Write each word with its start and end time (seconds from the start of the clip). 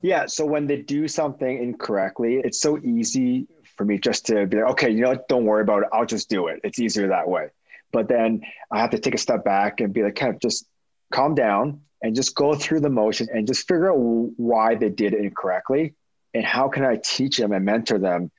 Yeah. 0.00 0.26
So 0.26 0.44
when 0.46 0.66
they 0.66 0.82
do 0.82 1.08
something 1.08 1.62
incorrectly, 1.62 2.40
it's 2.44 2.60
so 2.60 2.78
easy 2.78 3.46
for 3.76 3.84
me 3.84 3.98
just 3.98 4.26
to 4.26 4.46
be 4.46 4.56
like, 4.56 4.70
okay, 4.72 4.90
you 4.90 5.02
know? 5.02 5.18
Don't 5.28 5.44
worry 5.44 5.62
about 5.62 5.82
it. 5.82 5.88
I'll 5.92 6.06
just 6.06 6.28
do 6.28 6.48
it. 6.48 6.60
It's 6.64 6.78
easier 6.78 7.08
that 7.08 7.28
way. 7.28 7.48
But 7.92 8.08
then 8.08 8.42
I 8.70 8.78
have 8.78 8.90
to 8.90 8.98
take 8.98 9.14
a 9.14 9.18
step 9.18 9.44
back 9.44 9.80
and 9.80 9.92
be 9.92 10.02
like, 10.02 10.14
kind 10.14 10.34
of 10.34 10.40
just 10.40 10.66
calm 11.12 11.34
down 11.34 11.80
and 12.02 12.14
just 12.14 12.34
go 12.34 12.54
through 12.54 12.80
the 12.80 12.90
motion 12.90 13.28
and 13.32 13.46
just 13.46 13.66
figure 13.66 13.90
out 13.90 13.98
why 14.36 14.74
they 14.74 14.88
did 14.88 15.14
it 15.14 15.20
incorrectly 15.20 15.94
and 16.34 16.44
how 16.44 16.68
can 16.68 16.84
I 16.84 17.00
teach 17.02 17.38
them 17.38 17.52
and 17.52 17.64
mentor 17.64 17.98
them 17.98 18.30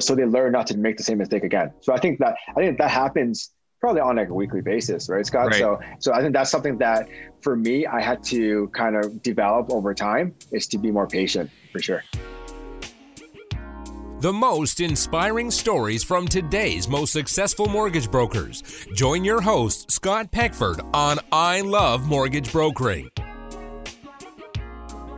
so 0.00 0.14
they 0.14 0.24
learn 0.24 0.52
not 0.52 0.66
to 0.68 0.76
make 0.76 0.96
the 0.96 1.02
same 1.02 1.18
mistake 1.18 1.44
again. 1.44 1.72
So 1.80 1.94
I 1.94 1.98
think 1.98 2.18
that 2.18 2.36
I 2.50 2.54
think 2.54 2.78
that 2.78 2.90
happens 2.90 3.50
probably 3.86 4.00
on 4.00 4.16
like 4.16 4.30
a 4.30 4.34
weekly 4.34 4.60
basis, 4.60 5.08
right, 5.08 5.24
Scott? 5.24 5.46
Right. 5.46 5.60
So 5.60 5.78
so 6.00 6.12
I 6.12 6.20
think 6.20 6.32
that's 6.32 6.50
something 6.50 6.76
that 6.78 7.08
for 7.40 7.54
me 7.54 7.86
I 7.86 8.00
had 8.00 8.20
to 8.24 8.66
kind 8.74 8.96
of 8.96 9.22
develop 9.22 9.70
over 9.70 9.94
time 9.94 10.34
is 10.50 10.66
to 10.68 10.78
be 10.78 10.90
more 10.90 11.06
patient 11.06 11.48
for 11.70 11.78
sure. 11.78 12.02
The 14.18 14.32
most 14.32 14.80
inspiring 14.80 15.52
stories 15.52 16.02
from 16.02 16.26
today's 16.26 16.88
most 16.88 17.12
successful 17.12 17.66
mortgage 17.66 18.10
brokers. 18.10 18.64
Join 18.92 19.22
your 19.22 19.40
host, 19.40 19.92
Scott 19.92 20.32
Peckford, 20.32 20.80
on 20.92 21.20
I 21.30 21.60
Love 21.60 22.08
Mortgage 22.08 22.50
Brokering. 22.50 23.08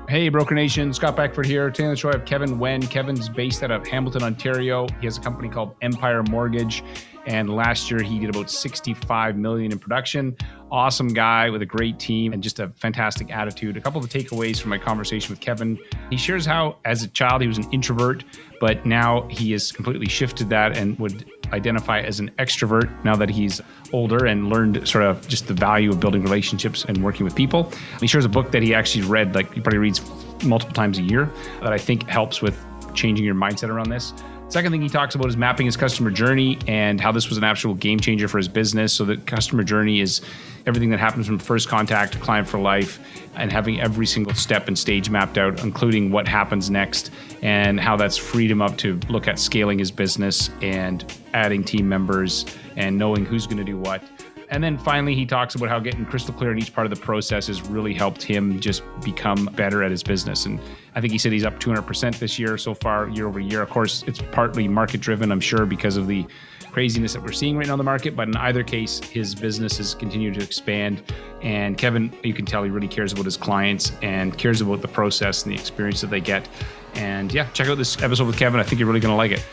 Hey, 0.08 0.30
Broker 0.30 0.54
Nation, 0.54 0.92
Scott 0.94 1.16
Peckford 1.16 1.44
here. 1.44 1.70
Today 1.70 1.84
on 1.84 1.90
the 1.90 1.96
show, 1.96 2.08
I 2.08 2.12
have 2.12 2.24
Kevin 2.24 2.58
Nguyen. 2.58 2.90
Kevin's 2.90 3.28
based 3.28 3.62
out 3.62 3.70
of 3.70 3.86
Hamilton, 3.86 4.22
Ontario. 4.22 4.86
He 5.00 5.06
has 5.06 5.18
a 5.18 5.20
company 5.20 5.50
called 5.50 5.74
Empire 5.82 6.22
Mortgage, 6.22 6.82
and 7.28 7.54
last 7.54 7.90
year 7.90 8.02
he 8.02 8.18
did 8.18 8.30
about 8.30 8.50
65 8.50 9.36
million 9.36 9.70
in 9.70 9.78
production. 9.78 10.34
Awesome 10.72 11.08
guy 11.08 11.50
with 11.50 11.60
a 11.60 11.66
great 11.66 11.98
team 11.98 12.32
and 12.32 12.42
just 12.42 12.58
a 12.58 12.68
fantastic 12.76 13.30
attitude. 13.30 13.76
A 13.76 13.82
couple 13.82 14.02
of 14.02 14.08
takeaways 14.08 14.58
from 14.58 14.70
my 14.70 14.78
conversation 14.78 15.30
with 15.30 15.40
Kevin. 15.40 15.78
He 16.08 16.16
shares 16.16 16.46
how, 16.46 16.78
as 16.86 17.02
a 17.02 17.08
child, 17.08 17.42
he 17.42 17.46
was 17.46 17.58
an 17.58 17.70
introvert, 17.70 18.24
but 18.60 18.86
now 18.86 19.28
he 19.28 19.52
has 19.52 19.70
completely 19.70 20.08
shifted 20.08 20.48
that 20.48 20.78
and 20.78 20.98
would 20.98 21.30
identify 21.52 22.00
as 22.00 22.18
an 22.18 22.30
extrovert 22.38 22.92
now 23.04 23.14
that 23.14 23.28
he's 23.28 23.60
older 23.92 24.24
and 24.24 24.48
learned 24.48 24.88
sort 24.88 25.04
of 25.04 25.26
just 25.28 25.48
the 25.48 25.54
value 25.54 25.90
of 25.90 26.00
building 26.00 26.22
relationships 26.22 26.86
and 26.86 27.04
working 27.04 27.24
with 27.24 27.34
people. 27.34 27.70
He 28.00 28.06
shares 28.06 28.24
a 28.24 28.30
book 28.30 28.52
that 28.52 28.62
he 28.62 28.74
actually 28.74 29.04
read, 29.04 29.34
like 29.34 29.52
he 29.52 29.60
probably 29.60 29.78
reads 29.78 30.00
multiple 30.44 30.74
times 30.74 30.98
a 30.98 31.02
year, 31.02 31.30
that 31.60 31.74
I 31.74 31.78
think 31.78 32.08
helps 32.08 32.40
with 32.40 32.58
changing 32.94 33.26
your 33.26 33.34
mindset 33.34 33.68
around 33.68 33.90
this. 33.90 34.14
Second 34.48 34.72
thing 34.72 34.80
he 34.80 34.88
talks 34.88 35.14
about 35.14 35.28
is 35.28 35.36
mapping 35.36 35.66
his 35.66 35.76
customer 35.76 36.10
journey 36.10 36.58
and 36.66 36.98
how 36.98 37.12
this 37.12 37.28
was 37.28 37.36
an 37.36 37.44
actual 37.44 37.74
game 37.74 38.00
changer 38.00 38.28
for 38.28 38.38
his 38.38 38.48
business. 38.48 38.94
So 38.94 39.04
the 39.04 39.18
customer 39.18 39.62
journey 39.62 40.00
is 40.00 40.22
everything 40.66 40.88
that 40.88 40.98
happens 40.98 41.26
from 41.26 41.38
first 41.38 41.68
contact 41.68 42.14
to 42.14 42.18
client 42.18 42.48
for 42.48 42.58
life 42.58 42.98
and 43.34 43.52
having 43.52 43.78
every 43.78 44.06
single 44.06 44.32
step 44.32 44.66
and 44.66 44.78
stage 44.78 45.10
mapped 45.10 45.36
out, 45.36 45.62
including 45.62 46.10
what 46.10 46.26
happens 46.26 46.70
next 46.70 47.10
and 47.42 47.78
how 47.78 47.94
that's 47.94 48.16
freed 48.16 48.50
him 48.50 48.62
up 48.62 48.78
to 48.78 48.98
look 49.10 49.28
at 49.28 49.38
scaling 49.38 49.78
his 49.78 49.90
business 49.90 50.48
and 50.62 51.04
adding 51.34 51.62
team 51.62 51.86
members 51.86 52.46
and 52.74 52.96
knowing 52.96 53.26
who's 53.26 53.46
going 53.46 53.58
to 53.58 53.64
do 53.64 53.76
what. 53.76 54.02
And 54.50 54.64
then 54.64 54.78
finally, 54.78 55.14
he 55.14 55.26
talks 55.26 55.54
about 55.54 55.68
how 55.68 55.78
getting 55.78 56.06
crystal 56.06 56.32
clear 56.32 56.52
in 56.52 56.58
each 56.58 56.72
part 56.72 56.86
of 56.86 56.90
the 56.90 57.00
process 57.00 57.48
has 57.48 57.60
really 57.62 57.92
helped 57.92 58.22
him 58.22 58.58
just 58.58 58.82
become 59.04 59.46
better 59.54 59.82
at 59.82 59.90
his 59.90 60.02
business. 60.02 60.46
And 60.46 60.58
I 60.94 61.00
think 61.00 61.12
he 61.12 61.18
said 61.18 61.32
he's 61.32 61.44
up 61.44 61.60
200% 61.60 62.18
this 62.18 62.38
year 62.38 62.56
so 62.56 62.72
far, 62.72 63.08
year 63.10 63.26
over 63.26 63.40
year. 63.40 63.60
Of 63.60 63.68
course, 63.68 64.04
it's 64.06 64.22
partly 64.32 64.66
market 64.66 65.02
driven, 65.02 65.30
I'm 65.30 65.40
sure, 65.40 65.66
because 65.66 65.98
of 65.98 66.06
the 66.06 66.26
craziness 66.70 67.12
that 67.12 67.22
we're 67.22 67.32
seeing 67.32 67.58
right 67.58 67.66
now 67.66 67.74
in 67.74 67.78
the 67.78 67.84
market. 67.84 68.16
But 68.16 68.28
in 68.28 68.36
either 68.36 68.62
case, 68.62 69.00
his 69.00 69.34
business 69.34 69.76
has 69.76 69.94
continued 69.94 70.34
to 70.34 70.42
expand. 70.42 71.02
And 71.42 71.76
Kevin, 71.76 72.16
you 72.22 72.32
can 72.32 72.46
tell 72.46 72.64
he 72.64 72.70
really 72.70 72.88
cares 72.88 73.12
about 73.12 73.26
his 73.26 73.36
clients 73.36 73.92
and 74.00 74.36
cares 74.38 74.62
about 74.62 74.80
the 74.80 74.88
process 74.88 75.44
and 75.44 75.52
the 75.52 75.60
experience 75.60 76.00
that 76.00 76.08
they 76.08 76.20
get. 76.20 76.48
And 76.94 77.32
yeah, 77.32 77.50
check 77.50 77.68
out 77.68 77.76
this 77.76 78.00
episode 78.02 78.26
with 78.26 78.38
Kevin. 78.38 78.60
I 78.60 78.62
think 78.62 78.78
you're 78.78 78.88
really 78.88 79.00
going 79.00 79.12
to 79.12 79.16
like 79.16 79.32
it. 79.32 79.44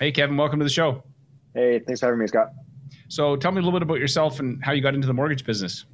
Hey, 0.00 0.10
Kevin, 0.10 0.38
welcome 0.38 0.58
to 0.58 0.64
the 0.64 0.70
show. 0.70 1.02
Hey, 1.54 1.80
thanks 1.80 2.00
for 2.00 2.06
having 2.06 2.20
me, 2.20 2.26
Scott. 2.26 2.48
So 3.08 3.36
tell 3.36 3.52
me 3.52 3.58
a 3.58 3.62
little 3.62 3.78
bit 3.78 3.82
about 3.82 3.98
yourself 3.98 4.40
and 4.40 4.62
how 4.64 4.72
you 4.72 4.82
got 4.82 4.94
into 4.94 5.06
the 5.06 5.14
mortgage 5.14 5.44
business. 5.44 5.84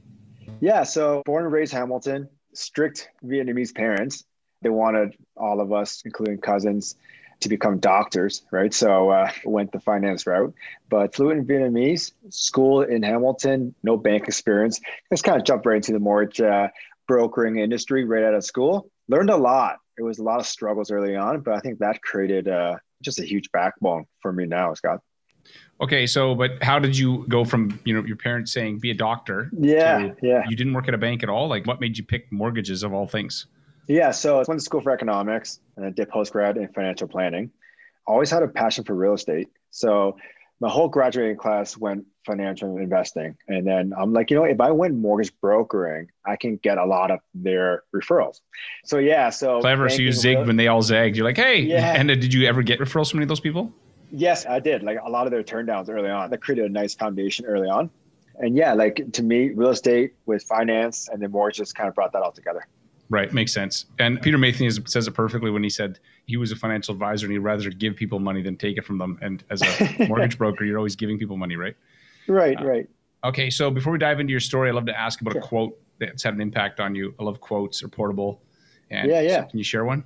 Yeah, 0.60 0.82
so 0.82 1.22
born 1.24 1.44
and 1.44 1.52
raised 1.52 1.72
Hamilton, 1.72 2.28
strict 2.54 3.10
Vietnamese 3.24 3.74
parents. 3.74 4.24
They 4.62 4.70
wanted 4.70 5.16
all 5.36 5.60
of 5.60 5.72
us, 5.72 6.02
including 6.04 6.38
cousins, 6.38 6.96
to 7.40 7.48
become 7.48 7.78
doctors, 7.78 8.42
right? 8.52 8.72
So 8.72 9.10
uh, 9.10 9.30
went 9.44 9.72
the 9.72 9.80
finance 9.80 10.26
route, 10.26 10.54
but 10.88 11.14
fluent 11.14 11.40
in 11.40 11.46
Vietnamese, 11.46 12.12
school 12.30 12.82
in 12.82 13.02
Hamilton, 13.02 13.74
no 13.82 13.96
bank 13.96 14.28
experience. 14.28 14.80
Just 15.10 15.24
kind 15.24 15.36
of 15.36 15.44
jumped 15.44 15.66
right 15.66 15.76
into 15.76 15.92
the 15.92 15.98
mortgage 15.98 16.40
uh, 16.40 16.68
brokering 17.08 17.58
industry 17.58 18.04
right 18.04 18.22
out 18.22 18.34
of 18.34 18.44
school. 18.44 18.90
Learned 19.08 19.30
a 19.30 19.36
lot. 19.36 19.78
It 19.98 20.02
was 20.02 20.18
a 20.20 20.22
lot 20.22 20.40
of 20.40 20.46
struggles 20.46 20.90
early 20.90 21.16
on, 21.16 21.40
but 21.40 21.54
I 21.54 21.60
think 21.60 21.80
that 21.80 22.00
created 22.00 22.48
uh, 22.48 22.76
just 23.02 23.18
a 23.18 23.24
huge 23.24 23.50
backbone 23.52 24.06
for 24.20 24.32
me 24.32 24.46
now, 24.46 24.72
Scott. 24.74 25.00
Okay, 25.82 26.06
so 26.06 26.34
but 26.34 26.62
how 26.62 26.78
did 26.78 26.96
you 26.96 27.26
go 27.28 27.44
from 27.44 27.80
you 27.84 27.92
know 27.92 28.06
your 28.06 28.16
parents 28.16 28.52
saying 28.52 28.78
be 28.78 28.92
a 28.92 28.94
doctor? 28.94 29.50
Yeah, 29.58 30.12
yeah. 30.22 30.44
You 30.48 30.56
didn't 30.56 30.74
work 30.74 30.86
at 30.86 30.94
a 30.94 30.98
bank 30.98 31.24
at 31.24 31.28
all. 31.28 31.48
Like, 31.48 31.66
what 31.66 31.80
made 31.80 31.98
you 31.98 32.04
pick 32.04 32.30
mortgages 32.30 32.84
of 32.84 32.94
all 32.94 33.08
things? 33.08 33.46
Yeah, 33.88 34.12
so 34.12 34.36
I 34.36 34.44
went 34.46 34.60
to 34.60 34.64
school 34.64 34.80
for 34.80 34.92
economics 34.92 35.58
and 35.76 35.84
then 35.84 35.92
did 35.92 36.08
post 36.08 36.32
grad 36.32 36.56
in 36.56 36.68
financial 36.68 37.08
planning. 37.08 37.50
Always 38.06 38.30
had 38.30 38.44
a 38.44 38.48
passion 38.48 38.84
for 38.84 38.94
real 38.94 39.14
estate. 39.14 39.48
So 39.70 40.16
my 40.60 40.68
whole 40.68 40.88
graduating 40.88 41.36
class 41.36 41.76
went 41.76 42.06
financial 42.24 42.78
investing. 42.78 43.36
And 43.48 43.66
then 43.66 43.92
I'm 43.98 44.12
like, 44.12 44.30
you 44.30 44.36
know, 44.36 44.44
if 44.44 44.60
I 44.60 44.70
went 44.70 44.94
mortgage 44.94 45.32
brokering, 45.40 46.08
I 46.24 46.36
can 46.36 46.56
get 46.58 46.78
a 46.78 46.84
lot 46.84 47.10
of 47.10 47.18
their 47.34 47.82
referrals. 47.92 48.40
So 48.84 48.98
yeah, 48.98 49.30
so 49.30 49.60
clever. 49.60 49.88
So 49.88 50.02
you 50.02 50.10
zigged 50.10 50.46
when 50.46 50.56
they 50.56 50.68
all 50.68 50.82
zagged. 50.82 51.16
You're 51.16 51.26
like, 51.26 51.36
hey, 51.36 51.62
yeah. 51.62 51.94
and 51.98 52.06
did 52.08 52.32
you 52.32 52.46
ever 52.46 52.62
get 52.62 52.78
referrals 52.78 53.10
from 53.10 53.18
any 53.18 53.24
of 53.24 53.28
those 53.28 53.40
people? 53.40 53.72
Yes, 54.12 54.44
I 54.46 54.60
did. 54.60 54.82
Like 54.82 54.98
a 55.02 55.08
lot 55.08 55.26
of 55.26 55.32
their 55.32 55.42
turndowns 55.42 55.88
early 55.88 56.10
on. 56.10 56.30
That 56.30 56.42
created 56.42 56.66
a 56.66 56.68
nice 56.68 56.94
foundation 56.94 57.46
early 57.46 57.68
on. 57.68 57.90
And 58.36 58.56
yeah, 58.56 58.74
like 58.74 59.12
to 59.12 59.22
me, 59.22 59.50
real 59.50 59.70
estate 59.70 60.14
with 60.26 60.42
finance 60.42 61.08
and 61.08 61.20
then 61.20 61.30
mortgage 61.30 61.56
just 61.56 61.74
kind 61.74 61.88
of 61.88 61.94
brought 61.94 62.12
that 62.12 62.22
all 62.22 62.32
together. 62.32 62.66
Right, 63.08 63.32
makes 63.32 63.52
sense. 63.52 63.86
And 63.98 64.20
Peter 64.22 64.38
Matthews 64.38 64.80
says 64.86 65.06
it 65.06 65.10
perfectly 65.12 65.50
when 65.50 65.62
he 65.62 65.68
said 65.68 65.98
he 66.26 66.36
was 66.36 66.50
a 66.52 66.56
financial 66.56 66.92
advisor 66.92 67.26
and 67.26 67.32
he'd 67.32 67.40
rather 67.40 67.68
give 67.70 67.96
people 67.96 68.18
money 68.18 68.42
than 68.42 68.56
take 68.56 68.78
it 68.78 68.84
from 68.84 68.98
them. 68.98 69.18
And 69.20 69.44
as 69.50 69.62
a 69.62 70.06
mortgage 70.08 70.38
broker, 70.38 70.64
you're 70.64 70.78
always 70.78 70.96
giving 70.96 71.18
people 71.18 71.36
money, 71.36 71.56
right? 71.56 71.76
Right, 72.26 72.58
uh, 72.58 72.64
right. 72.64 72.88
Okay, 73.24 73.50
so 73.50 73.70
before 73.70 73.92
we 73.92 73.98
dive 73.98 74.18
into 74.18 74.30
your 74.30 74.40
story, 74.40 74.68
I'd 74.68 74.74
love 74.74 74.86
to 74.86 74.98
ask 74.98 75.20
about 75.20 75.34
sure. 75.34 75.42
a 75.42 75.44
quote 75.44 75.78
that's 75.98 76.22
had 76.22 76.34
an 76.34 76.40
impact 76.40 76.80
on 76.80 76.94
you. 76.94 77.14
I 77.20 77.24
love 77.24 77.40
quotes 77.40 77.82
or 77.82 77.88
portable. 77.88 78.42
And 78.90 79.10
yeah, 79.10 79.20
yeah. 79.20 79.42
So 79.42 79.50
can 79.50 79.58
you 79.58 79.64
share 79.64 79.84
one? 79.84 80.04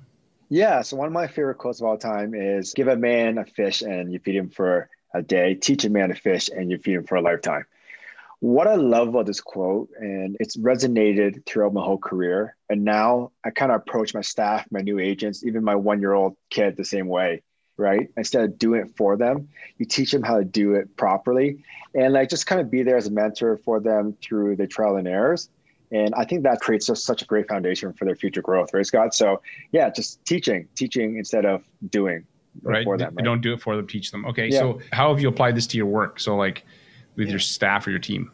Yeah. 0.49 0.81
So 0.81 0.95
one 0.95 1.07
of 1.07 1.13
my 1.13 1.27
favorite 1.27 1.57
quotes 1.57 1.81
of 1.81 1.87
all 1.87 1.97
time 1.97 2.33
is 2.33 2.73
give 2.73 2.87
a 2.87 2.95
man 2.95 3.37
a 3.37 3.45
fish 3.45 3.81
and 3.81 4.11
you 4.11 4.19
feed 4.19 4.35
him 4.35 4.49
for 4.49 4.89
a 5.13 5.21
day, 5.21 5.55
teach 5.55 5.83
a 5.85 5.89
man 5.89 6.09
to 6.09 6.15
fish 6.15 6.49
and 6.49 6.71
you 6.71 6.77
feed 6.77 6.95
him 6.95 7.03
for 7.03 7.15
a 7.15 7.21
lifetime. 7.21 7.65
What 8.39 8.67
I 8.67 8.75
love 8.75 9.07
about 9.07 9.25
this 9.25 9.41
quote, 9.41 9.89
and 9.99 10.37
it's 10.39 10.57
resonated 10.57 11.43
throughout 11.45 11.73
my 11.73 11.83
whole 11.83 11.97
career. 11.97 12.55
And 12.69 12.85
now 12.85 13.31
I 13.43 13.49
kind 13.49 13.71
of 13.71 13.81
approach 13.81 14.13
my 14.13 14.21
staff, 14.21 14.67
my 14.69 14.81
new 14.81 14.99
agents, 14.99 15.43
even 15.43 15.63
my 15.63 15.75
one 15.75 16.01
year 16.01 16.13
old 16.13 16.37
kid 16.51 16.77
the 16.77 16.85
same 16.85 17.07
way, 17.07 17.41
right? 17.77 18.09
Instead 18.15 18.43
of 18.43 18.59
doing 18.59 18.81
it 18.81 18.95
for 18.95 19.17
them, 19.17 19.49
you 19.77 19.85
teach 19.85 20.11
them 20.11 20.21
how 20.21 20.37
to 20.37 20.45
do 20.45 20.75
it 20.75 20.95
properly 20.95 21.63
and 21.95 22.13
like 22.13 22.29
just 22.29 22.45
kind 22.45 22.61
of 22.61 22.69
be 22.69 22.83
there 22.83 22.95
as 22.95 23.07
a 23.07 23.11
mentor 23.11 23.57
for 23.57 23.79
them 23.79 24.15
through 24.21 24.55
the 24.55 24.67
trial 24.67 24.97
and 24.97 25.07
errors. 25.07 25.49
And 25.91 26.13
I 26.15 26.25
think 26.25 26.43
that 26.43 26.59
creates 26.59 26.87
just 26.87 27.05
such 27.05 27.21
a 27.21 27.25
great 27.25 27.47
foundation 27.47 27.93
for 27.93 28.05
their 28.05 28.15
future 28.15 28.41
growth, 28.41 28.73
right, 28.73 28.85
Scott? 28.85 29.13
So 29.13 29.41
yeah, 29.71 29.89
just 29.89 30.23
teaching, 30.25 30.67
teaching 30.75 31.17
instead 31.17 31.45
of 31.45 31.63
doing 31.89 32.25
right. 32.61 32.83
For 32.83 32.97
them, 32.97 33.15
right? 33.15 33.23
don't 33.23 33.41
do 33.41 33.53
it 33.53 33.61
for 33.61 33.75
them, 33.75 33.87
teach 33.87 34.11
them. 34.11 34.25
Okay. 34.25 34.49
Yeah. 34.49 34.59
So 34.59 34.79
how 34.91 35.09
have 35.09 35.21
you 35.21 35.29
applied 35.29 35.55
this 35.55 35.67
to 35.67 35.77
your 35.77 35.85
work? 35.85 36.19
So 36.19 36.35
like 36.35 36.65
with 37.15 37.27
yeah. 37.27 37.31
your 37.31 37.39
staff 37.39 37.87
or 37.87 37.91
your 37.91 37.99
team? 37.99 38.31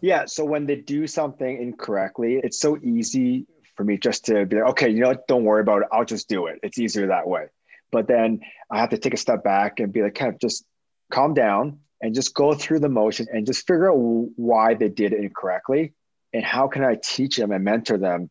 Yeah. 0.00 0.24
So 0.26 0.44
when 0.44 0.66
they 0.66 0.76
do 0.76 1.06
something 1.06 1.62
incorrectly, 1.62 2.40
it's 2.42 2.58
so 2.58 2.78
easy 2.82 3.46
for 3.74 3.84
me 3.84 3.96
just 3.96 4.26
to 4.26 4.44
be 4.44 4.56
like, 4.56 4.70
okay, 4.70 4.88
you 4.90 5.00
know 5.00 5.08
what? 5.08 5.26
Don't 5.28 5.44
worry 5.44 5.62
about 5.62 5.82
it. 5.82 5.88
I'll 5.92 6.04
just 6.04 6.28
do 6.28 6.46
it. 6.46 6.58
It's 6.62 6.78
easier 6.78 7.06
that 7.06 7.26
way. 7.26 7.46
But 7.90 8.06
then 8.06 8.40
I 8.70 8.78
have 8.80 8.90
to 8.90 8.98
take 8.98 9.14
a 9.14 9.18
step 9.18 9.44
back 9.44 9.80
and 9.80 9.92
be 9.92 10.02
like, 10.02 10.14
kind 10.14 10.32
of 10.32 10.40
just 10.40 10.64
calm 11.10 11.34
down 11.34 11.78
and 12.00 12.14
just 12.14 12.34
go 12.34 12.52
through 12.52 12.80
the 12.80 12.88
motion 12.88 13.26
and 13.32 13.46
just 13.46 13.66
figure 13.66 13.90
out 13.90 13.96
why 13.96 14.74
they 14.74 14.88
did 14.88 15.12
it 15.12 15.20
incorrectly 15.20 15.92
and 16.32 16.44
how 16.44 16.68
can 16.68 16.84
I 16.84 16.96
teach 17.02 17.36
them 17.36 17.52
and 17.52 17.64
mentor 17.64 17.98
them 17.98 18.30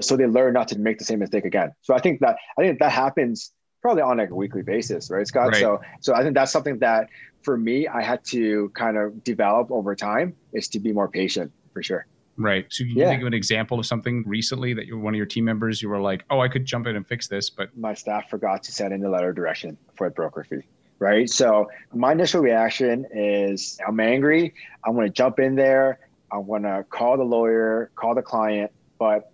so 0.00 0.16
they 0.16 0.26
learn 0.26 0.54
not 0.54 0.68
to 0.68 0.78
make 0.78 0.98
the 0.98 1.04
same 1.04 1.20
mistake 1.20 1.44
again. 1.44 1.72
So 1.82 1.94
I 1.94 2.00
think 2.00 2.20
that 2.20 2.36
I 2.58 2.62
think 2.62 2.78
that 2.80 2.92
happens 2.92 3.52
probably 3.80 4.02
on 4.02 4.18
like 4.18 4.30
a 4.30 4.34
weekly 4.34 4.62
basis, 4.62 5.10
right, 5.10 5.26
Scott? 5.26 5.48
Right. 5.48 5.60
So 5.60 5.80
so 6.00 6.14
I 6.14 6.22
think 6.22 6.34
that's 6.34 6.52
something 6.52 6.78
that 6.80 7.08
for 7.42 7.56
me 7.56 7.88
I 7.88 8.02
had 8.02 8.24
to 8.26 8.70
kind 8.74 8.96
of 8.96 9.22
develop 9.24 9.70
over 9.70 9.94
time 9.94 10.34
is 10.52 10.68
to 10.68 10.80
be 10.80 10.92
more 10.92 11.08
patient 11.08 11.52
for 11.72 11.82
sure. 11.82 12.06
Right. 12.36 12.66
So 12.70 12.84
you 12.84 12.94
yeah. 12.96 13.10
think 13.10 13.20
of 13.20 13.26
an 13.26 13.34
example 13.34 13.78
of 13.78 13.86
something 13.86 14.24
recently 14.26 14.72
that 14.74 14.86
you 14.86 14.98
one 14.98 15.14
of 15.14 15.18
your 15.18 15.26
team 15.26 15.44
members 15.44 15.82
you 15.82 15.88
were 15.88 16.00
like, 16.00 16.24
oh, 16.30 16.40
I 16.40 16.48
could 16.48 16.64
jump 16.64 16.86
in 16.86 16.96
and 16.96 17.06
fix 17.06 17.28
this, 17.28 17.50
but 17.50 17.76
my 17.76 17.94
staff 17.94 18.30
forgot 18.30 18.62
to 18.64 18.72
send 18.72 18.94
in 18.94 19.00
the 19.00 19.10
letter 19.10 19.30
of 19.30 19.36
direction 19.36 19.76
for 19.94 20.06
a 20.06 20.10
broker 20.10 20.44
fee. 20.44 20.62
Right. 20.98 21.28
So 21.28 21.68
my 21.92 22.12
initial 22.12 22.40
reaction 22.40 23.06
is 23.12 23.78
I'm 23.86 23.98
angry. 23.98 24.54
I'm 24.84 24.94
going 24.94 25.08
to 25.08 25.12
jump 25.12 25.40
in 25.40 25.56
there. 25.56 25.98
I'm 26.32 26.46
to 26.62 26.84
call 26.88 27.16
the 27.18 27.24
lawyer, 27.24 27.90
call 27.94 28.14
the 28.14 28.22
client, 28.22 28.72
but 28.98 29.30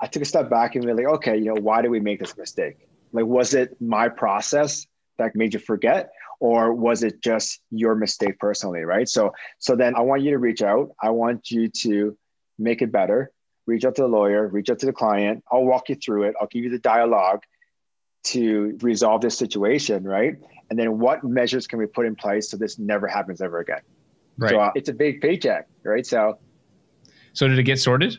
I 0.00 0.06
took 0.06 0.22
a 0.22 0.26
step 0.26 0.50
back 0.50 0.74
and 0.74 0.84
be 0.84 0.92
like, 0.92 1.06
okay, 1.06 1.36
you 1.36 1.46
know, 1.46 1.60
why 1.60 1.82
did 1.82 1.90
we 1.90 2.00
make 2.00 2.20
this 2.20 2.36
mistake? 2.36 2.88
Like, 3.12 3.24
was 3.24 3.54
it 3.54 3.80
my 3.80 4.08
process 4.08 4.86
that 5.18 5.34
made 5.34 5.54
you 5.54 5.60
forget? 5.60 6.12
Or 6.38 6.72
was 6.72 7.02
it 7.02 7.22
just 7.22 7.60
your 7.70 7.94
mistake 7.94 8.38
personally? 8.38 8.82
Right. 8.82 9.08
So, 9.08 9.32
so 9.58 9.76
then 9.76 9.94
I 9.94 10.00
want 10.00 10.22
you 10.22 10.30
to 10.30 10.38
reach 10.38 10.62
out. 10.62 10.90
I 11.02 11.10
want 11.10 11.50
you 11.50 11.68
to 11.68 12.16
make 12.58 12.82
it 12.82 12.92
better. 12.92 13.30
Reach 13.66 13.84
out 13.84 13.94
to 13.96 14.02
the 14.02 14.08
lawyer, 14.08 14.48
reach 14.48 14.70
out 14.70 14.78
to 14.80 14.86
the 14.86 14.92
client. 14.92 15.44
I'll 15.50 15.64
walk 15.64 15.88
you 15.88 15.94
through 15.94 16.24
it. 16.24 16.34
I'll 16.40 16.48
give 16.48 16.64
you 16.64 16.70
the 16.70 16.78
dialogue 16.78 17.42
to 18.24 18.78
resolve 18.82 19.20
this 19.20 19.36
situation. 19.36 20.04
Right. 20.04 20.36
And 20.70 20.78
then 20.78 20.98
what 20.98 21.24
measures 21.24 21.66
can 21.66 21.78
we 21.78 21.86
put 21.86 22.06
in 22.06 22.14
place 22.14 22.50
so 22.50 22.56
this 22.56 22.78
never 22.78 23.06
happens 23.06 23.40
ever 23.40 23.58
again? 23.60 23.80
Right. 24.40 24.50
So 24.50 24.60
uh, 24.60 24.72
it's 24.74 24.88
a 24.88 24.94
big 24.94 25.20
paycheck. 25.20 25.68
Right. 25.84 26.06
So, 26.06 26.38
so 27.34 27.46
did 27.46 27.58
it 27.58 27.64
get 27.64 27.78
sorted? 27.78 28.18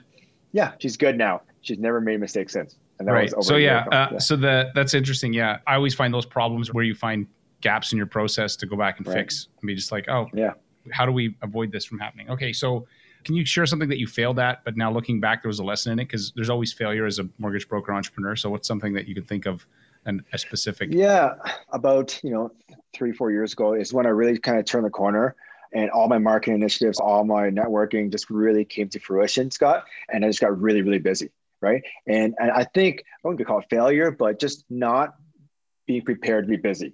Yeah, 0.52 0.74
she's 0.80 0.96
good 0.96 1.18
now. 1.18 1.42
She's 1.62 1.80
never 1.80 2.00
made 2.00 2.16
a 2.16 2.20
mistake 2.20 2.50
since. 2.50 2.76
right. 3.02 3.32
so 3.42 3.56
yeah, 3.56 3.86
uh, 3.92 4.10
yeah, 4.12 4.18
so 4.20 4.36
the 4.36 4.72
that's 4.76 4.94
interesting. 4.94 5.34
Yeah, 5.34 5.58
I 5.66 5.76
always 5.76 5.96
find 5.96 6.14
those 6.14 6.26
problems 6.26 6.74
where 6.74 6.84
you 6.84 6.94
find 6.94 7.28
gaps 7.62 7.92
in 7.92 7.98
your 7.98 8.08
process 8.08 8.56
to 8.58 8.66
go 8.66 8.76
back 8.76 9.00
and 9.00 9.08
right. 9.08 9.18
fix 9.18 9.48
and 9.60 9.68
be 9.68 9.76
just 9.76 9.92
like, 9.92 10.08
oh, 10.10 10.28
yeah, 10.34 10.54
how 10.92 11.06
do 11.06 11.12
we 11.12 11.36
avoid 11.42 11.72
this 11.72 11.86
from 11.86 12.00
happening? 12.00 12.30
Okay, 12.30 12.54
so 12.54 12.88
can 13.24 13.36
you 13.36 13.46
share 13.46 13.66
something 13.66 13.90
that 13.90 14.00
you 14.00 14.08
failed 14.08 14.40
at, 14.40 14.64
but 14.64 14.78
now 14.78 14.92
looking 14.92 15.20
back, 15.20 15.44
there 15.44 15.50
was 15.50 15.60
a 15.60 15.64
lesson 15.64 15.94
in 15.94 16.00
it 16.00 16.06
because 16.06 16.32
there's 16.36 16.50
always 16.50 16.74
failure 16.74 17.06
as 17.06 17.20
a 17.20 17.30
mortgage 17.38 17.68
broker 17.68 17.94
entrepreneur. 17.94 18.36
So 18.36 18.50
what's 18.50 18.68
something 18.68 18.94
that 18.94 19.08
you 19.08 19.16
could 19.16 19.28
think 19.28 19.46
of 19.46 19.66
and 20.06 20.24
a 20.34 20.38
specific? 20.38 20.90
Yeah, 20.92 21.34
about 21.72 22.20
you 22.24 22.32
know 22.32 22.52
three 22.94 23.12
four 23.12 23.32
years 23.32 23.54
ago 23.54 23.74
is 23.74 23.94
when 23.94 24.06
I 24.06 24.10
really 24.10 24.38
kind 24.38 24.60
of 24.60 24.66
turned 24.66 24.86
the 24.86 24.90
corner 24.90 25.36
and 25.74 25.90
all 25.92 26.08
my 26.08 26.18
marketing 26.18 26.56
initiatives, 26.56 27.00
all 27.00 27.24
my 27.24 27.50
networking 27.50 28.12
just 28.12 28.30
really 28.30 28.66
came 28.66 28.90
to 28.90 29.00
fruition, 29.00 29.52
Scott. 29.52 29.86
And 30.10 30.24
I 30.26 30.30
just 30.30 30.42
got 30.42 30.60
really, 30.60 30.82
really 30.82 31.00
busy. 31.00 31.30
Right. 31.62 31.84
And, 32.08 32.34
and 32.40 32.50
I 32.52 32.64
think 32.64 33.04
I 33.24 33.28
wouldn't 33.28 33.46
call 33.48 33.60
it 33.60 33.70
failure, 33.70 34.10
but 34.10 34.40
just 34.40 34.66
not 34.70 35.16
being 35.86 36.02
prepared 36.02 36.46
to 36.46 36.50
be 36.50 36.58
busy, 36.58 36.94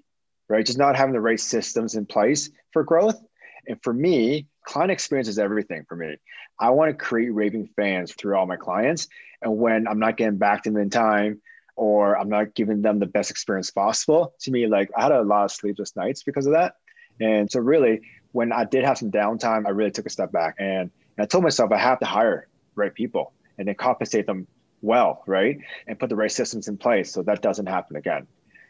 right? 0.49 0.65
Just 0.65 0.77
not 0.77 0.97
having 0.97 1.13
the 1.13 1.21
right 1.21 1.39
systems 1.39 1.95
in 1.95 2.05
place 2.05 2.49
for 2.73 2.83
growth. 2.83 3.21
And 3.67 3.81
for 3.81 3.93
me, 3.93 4.47
client 4.65 4.91
experience 4.91 5.29
is 5.29 5.39
everything 5.39 5.85
for 5.87 5.95
me. 5.95 6.17
I 6.59 6.71
want 6.71 6.89
to 6.89 6.97
create 6.97 7.29
raving 7.29 7.69
fans 7.75 8.13
through 8.13 8.35
all 8.35 8.45
my 8.45 8.57
clients. 8.57 9.07
And 9.41 9.57
when 9.57 9.87
I'm 9.87 9.99
not 9.99 10.17
getting 10.17 10.37
back 10.37 10.63
to 10.63 10.71
them 10.71 10.81
in 10.81 10.89
time, 10.89 11.41
or 11.75 12.17
I'm 12.17 12.29
not 12.29 12.55
giving 12.55 12.81
them 12.81 12.99
the 12.99 13.05
best 13.05 13.29
experience 13.29 13.69
possible, 13.69 14.33
to 14.41 14.51
me, 14.51 14.67
like 14.67 14.89
I 14.97 15.03
had 15.03 15.11
a 15.11 15.21
lot 15.21 15.45
of 15.45 15.51
sleepless 15.51 15.95
nights 15.95 16.23
because 16.23 16.47
of 16.47 16.53
that. 16.53 16.75
And 17.19 17.49
so, 17.49 17.59
really, 17.59 18.01
when 18.31 18.51
I 18.51 18.65
did 18.65 18.83
have 18.83 18.97
some 18.97 19.11
downtime, 19.11 19.65
I 19.65 19.69
really 19.69 19.91
took 19.91 20.05
a 20.05 20.09
step 20.09 20.31
back 20.31 20.55
and, 20.59 20.81
and 20.81 20.91
I 21.19 21.25
told 21.25 21.43
myself 21.43 21.71
I 21.71 21.77
have 21.77 21.99
to 21.99 22.05
hire 22.05 22.47
right 22.75 22.93
people 22.93 23.33
and 23.57 23.67
then 23.67 23.75
compensate 23.75 24.25
them 24.25 24.47
well, 24.81 25.23
right? 25.25 25.57
And 25.87 25.99
put 25.99 26.09
the 26.09 26.15
right 26.15 26.31
systems 26.31 26.67
in 26.67 26.77
place 26.77 27.11
so 27.11 27.23
that 27.23 27.41
doesn't 27.41 27.65
happen 27.65 27.95
again. 27.95 28.27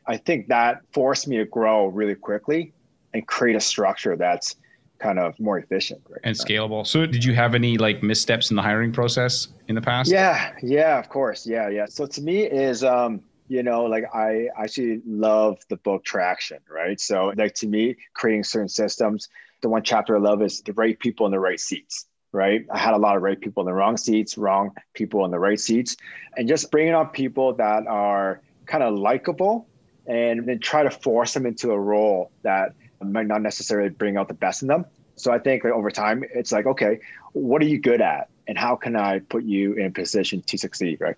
I 0.07 0.17
think 0.17 0.47
that 0.47 0.81
forced 0.93 1.27
me 1.27 1.37
to 1.37 1.45
grow 1.45 1.87
really 1.87 2.15
quickly 2.15 2.73
and 3.13 3.27
create 3.27 3.55
a 3.55 3.59
structure 3.59 4.15
that's 4.15 4.55
kind 4.99 5.19
of 5.19 5.39
more 5.39 5.59
efficient 5.59 6.01
right? 6.09 6.21
and 6.23 6.35
scalable. 6.35 6.85
So 6.85 7.05
did 7.05 7.23
you 7.23 7.33
have 7.35 7.53
any 7.53 7.77
like 7.77 8.01
missteps 8.01 8.49
in 8.49 8.55
the 8.55 8.61
hiring 8.61 8.91
process 8.91 9.49
in 9.67 9.75
the 9.75 9.81
past? 9.81 10.09
Yeah, 10.09 10.53
yeah, 10.63 10.97
of 10.97 11.09
course. 11.09 11.45
Yeah, 11.45 11.69
yeah. 11.69 11.85
So 11.87 12.07
to 12.07 12.21
me 12.21 12.43
is 12.43 12.83
um 12.83 13.21
you 13.47 13.63
know 13.63 13.83
like 13.83 14.03
i 14.13 14.47
actually 14.57 15.01
love 15.05 15.57
the 15.69 15.77
book 15.77 16.03
traction 16.03 16.59
right 16.69 16.99
so 16.99 17.33
like 17.37 17.53
to 17.53 17.67
me 17.67 17.95
creating 18.13 18.43
certain 18.43 18.69
systems 18.69 19.29
the 19.61 19.69
one 19.69 19.83
chapter 19.83 20.15
I 20.15 20.19
love 20.19 20.41
is 20.41 20.61
the 20.61 20.73
right 20.73 20.97
people 20.97 21.25
in 21.25 21.31
the 21.31 21.39
right 21.39 21.59
seats, 21.59 22.05
right? 22.31 22.65
I 22.71 22.77
had 22.77 22.93
a 22.93 22.97
lot 22.97 23.15
of 23.15 23.23
right 23.23 23.39
people 23.39 23.61
in 23.61 23.67
the 23.67 23.73
wrong 23.73 23.97
seats, 23.97 24.37
wrong 24.37 24.71
people 24.93 25.25
in 25.25 25.31
the 25.31 25.39
right 25.39 25.59
seats, 25.59 25.95
and 26.35 26.47
just 26.47 26.71
bringing 26.71 26.93
on 26.93 27.07
people 27.07 27.53
that 27.53 27.87
are 27.87 28.41
kind 28.65 28.83
of 28.83 28.95
likable 28.95 29.67
and 30.05 30.45
then 30.47 30.59
try 30.59 30.83
to 30.83 30.91
force 30.91 31.33
them 31.33 31.45
into 31.45 31.71
a 31.71 31.79
role 31.79 32.31
that 32.43 32.73
might 33.01 33.27
not 33.27 33.41
necessarily 33.41 33.89
bring 33.89 34.17
out 34.17 34.27
the 34.27 34.33
best 34.33 34.61
in 34.61 34.67
them. 34.67 34.85
So 35.15 35.31
I 35.31 35.39
think 35.39 35.65
over 35.65 35.89
time, 35.89 36.23
it's 36.33 36.51
like, 36.51 36.65
okay, 36.65 36.99
what 37.33 37.61
are 37.61 37.65
you 37.65 37.79
good 37.79 38.01
at? 38.01 38.29
And 38.47 38.57
how 38.57 38.75
can 38.75 38.95
I 38.95 39.19
put 39.19 39.43
you 39.43 39.73
in 39.73 39.87
a 39.87 39.91
position 39.91 40.41
to 40.43 40.57
succeed, 40.57 41.01
right? 41.01 41.15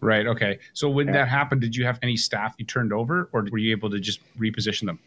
Right. 0.00 0.26
Okay. 0.26 0.58
So 0.72 0.88
when 0.88 1.06
yeah. 1.06 1.12
that 1.14 1.28
happened, 1.28 1.60
did 1.60 1.74
you 1.74 1.84
have 1.84 1.98
any 2.02 2.16
staff 2.16 2.54
you 2.58 2.64
turned 2.66 2.92
over 2.92 3.28
or 3.32 3.46
were 3.50 3.58
you 3.58 3.70
able 3.72 3.90
to 3.90 3.98
just 3.98 4.20
reposition 4.38 4.86
them? 4.86 4.98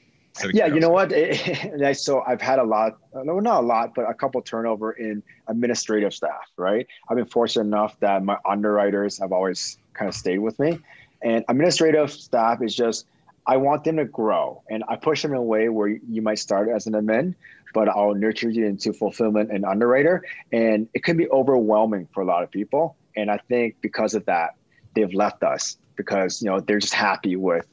yeah, 0.54 0.68
you 0.68 0.80
know 0.80 0.90
what? 0.90 1.12
It, 1.12 1.98
so 1.98 2.22
I've 2.26 2.42
had 2.42 2.60
a 2.60 2.64
lot, 2.64 2.98
no, 3.14 3.40
not 3.40 3.64
a 3.64 3.66
lot, 3.66 3.96
but 3.96 4.10
a 4.10 4.14
couple 4.14 4.42
turnover 4.42 4.94
in 4.94 5.22
administrative 5.48 6.14
staff. 6.14 6.50
Right. 6.58 6.88
I've 7.10 7.18
been 7.18 7.26
fortunate 7.26 7.66
enough 7.66 8.00
that 8.00 8.24
my 8.24 8.38
underwriters 8.48 9.18
have 9.20 9.32
always 9.32 9.78
kind 9.94 10.08
of 10.08 10.16
stayed 10.16 10.40
with 10.40 10.58
me, 10.60 10.80
and 11.24 11.44
administrative 11.50 12.12
staff 12.12 12.62
is 12.62 12.76
just 12.76 13.06
I 13.48 13.58
want 13.58 13.84
them 13.84 13.98
to 13.98 14.06
grow, 14.06 14.64
and 14.70 14.84
I 14.88 14.96
push 14.96 15.22
them 15.22 15.32
in 15.32 15.38
a 15.38 15.44
way 15.44 15.70
where 15.70 15.88
you 15.88 16.22
might 16.22 16.40
start 16.40 16.70
as 16.70 16.88
an 16.88 16.94
admin, 16.94 17.36
but 17.74 17.90
I'll 17.90 18.14
nurture 18.14 18.50
you 18.50 18.66
into 18.66 18.94
fulfillment 18.94 19.52
and 19.52 19.66
underwriter, 19.66 20.24
and 20.52 20.88
it 20.94 21.04
can 21.04 21.18
be 21.18 21.28
overwhelming 21.30 22.08
for 22.14 22.22
a 22.22 22.26
lot 22.26 22.44
of 22.44 22.52
people. 22.52 22.96
And 23.16 23.32
I 23.32 23.38
think 23.50 23.76
because 23.82 24.14
of 24.14 24.26
that, 24.26 24.56
they've 24.96 25.14
left 25.14 25.44
us 25.44 25.78
because 25.96 26.42
you 26.42 26.50
know 26.50 26.60
they're 26.60 26.80
just 26.80 26.94
happy 26.94 27.36
with 27.36 27.68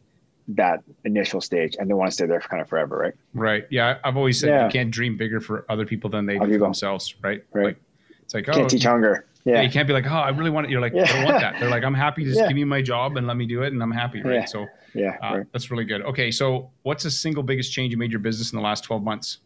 that 0.48 0.82
initial 1.04 1.40
stage 1.40 1.76
and 1.78 1.90
they 1.90 1.94
want 1.94 2.10
to 2.10 2.14
stay 2.14 2.26
there 2.26 2.40
for 2.40 2.48
kind 2.48 2.62
of 2.62 2.68
forever, 2.68 2.96
right? 2.96 3.14
Right. 3.34 3.66
Yeah. 3.70 3.98
I've 4.04 4.16
always 4.16 4.38
said 4.38 4.50
yeah. 4.50 4.66
you 4.66 4.70
can't 4.70 4.90
dream 4.90 5.16
bigger 5.16 5.40
for 5.40 5.64
other 5.68 5.84
people 5.84 6.08
than 6.08 6.26
they 6.26 6.38
do 6.38 6.52
for 6.52 6.58
themselves, 6.58 7.14
right? 7.22 7.42
Right. 7.52 7.64
Like, 7.66 7.76
it's 8.22 8.34
like, 8.34 8.48
oh, 8.48 8.52
can't 8.52 8.70
teach 8.70 8.84
hunger. 8.84 9.26
Yeah. 9.44 9.54
yeah. 9.54 9.62
You 9.62 9.70
can't 9.70 9.86
be 9.86 9.92
like, 9.92 10.06
oh, 10.06 10.14
I 10.14 10.28
really 10.30 10.50
want 10.50 10.66
it. 10.66 10.70
You're 10.70 10.80
like, 10.80 10.92
yeah. 10.94 11.02
I 11.02 11.06
don't 11.06 11.24
want 11.24 11.40
that. 11.40 11.58
They're 11.58 11.70
like, 11.70 11.84
I'm 11.84 11.94
happy 11.94 12.24
just 12.24 12.38
yeah. 12.38 12.48
give 12.48 12.56
me 12.56 12.64
my 12.64 12.82
job 12.82 13.16
and 13.16 13.26
let 13.26 13.36
me 13.36 13.46
do 13.46 13.62
it. 13.62 13.72
And 13.72 13.82
I'm 13.82 13.90
happy. 13.90 14.22
Right. 14.22 14.34
Yeah. 14.34 14.44
So 14.44 14.66
yeah, 14.94 15.16
uh, 15.22 15.38
right. 15.38 15.46
that's 15.52 15.70
really 15.70 15.84
good. 15.84 16.02
Okay. 16.02 16.30
So 16.30 16.70
what's 16.82 17.04
the 17.04 17.10
single 17.10 17.42
biggest 17.42 17.72
change 17.72 17.92
you 17.92 17.98
made 17.98 18.10
your 18.10 18.20
business 18.20 18.52
in 18.52 18.56
the 18.56 18.62
last 18.62 18.84
12 18.84 19.02
months? 19.02 19.38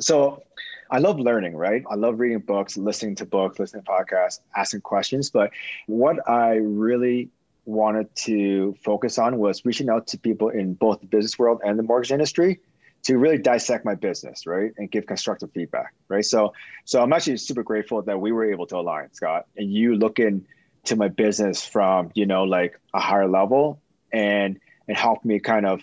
So 0.00 0.42
I 0.90 0.98
love 0.98 1.18
learning, 1.18 1.56
right? 1.56 1.84
I 1.90 1.94
love 1.94 2.18
reading 2.18 2.38
books, 2.38 2.76
listening 2.76 3.14
to 3.16 3.26
books, 3.26 3.58
listening 3.58 3.84
to 3.84 3.90
podcasts, 3.90 4.40
asking 4.56 4.80
questions. 4.80 5.30
But 5.30 5.50
what 5.86 6.28
I 6.28 6.56
really 6.56 7.28
wanted 7.66 8.14
to 8.16 8.74
focus 8.82 9.18
on 9.18 9.38
was 9.38 9.64
reaching 9.64 9.90
out 9.90 10.06
to 10.08 10.18
people 10.18 10.48
in 10.48 10.74
both 10.74 11.00
the 11.00 11.06
business 11.06 11.38
world 11.38 11.60
and 11.64 11.78
the 11.78 11.82
mortgage 11.82 12.12
industry 12.12 12.60
to 13.02 13.18
really 13.18 13.38
dissect 13.38 13.84
my 13.84 13.94
business, 13.94 14.46
right, 14.46 14.72
and 14.78 14.90
give 14.90 15.06
constructive 15.06 15.52
feedback, 15.52 15.92
right. 16.08 16.24
So, 16.24 16.52
so 16.84 17.02
I'm 17.02 17.12
actually 17.12 17.36
super 17.36 17.62
grateful 17.62 18.02
that 18.02 18.18
we 18.18 18.32
were 18.32 18.50
able 18.50 18.66
to 18.66 18.76
align, 18.76 19.12
Scott, 19.12 19.46
and 19.56 19.72
you 19.72 19.94
look 19.94 20.18
into 20.18 20.96
my 20.96 21.08
business 21.08 21.64
from 21.64 22.10
you 22.14 22.26
know 22.26 22.44
like 22.44 22.80
a 22.94 23.00
higher 23.00 23.28
level 23.28 23.80
and 24.12 24.58
and 24.88 24.96
help 24.96 25.24
me 25.24 25.38
kind 25.38 25.66
of, 25.66 25.82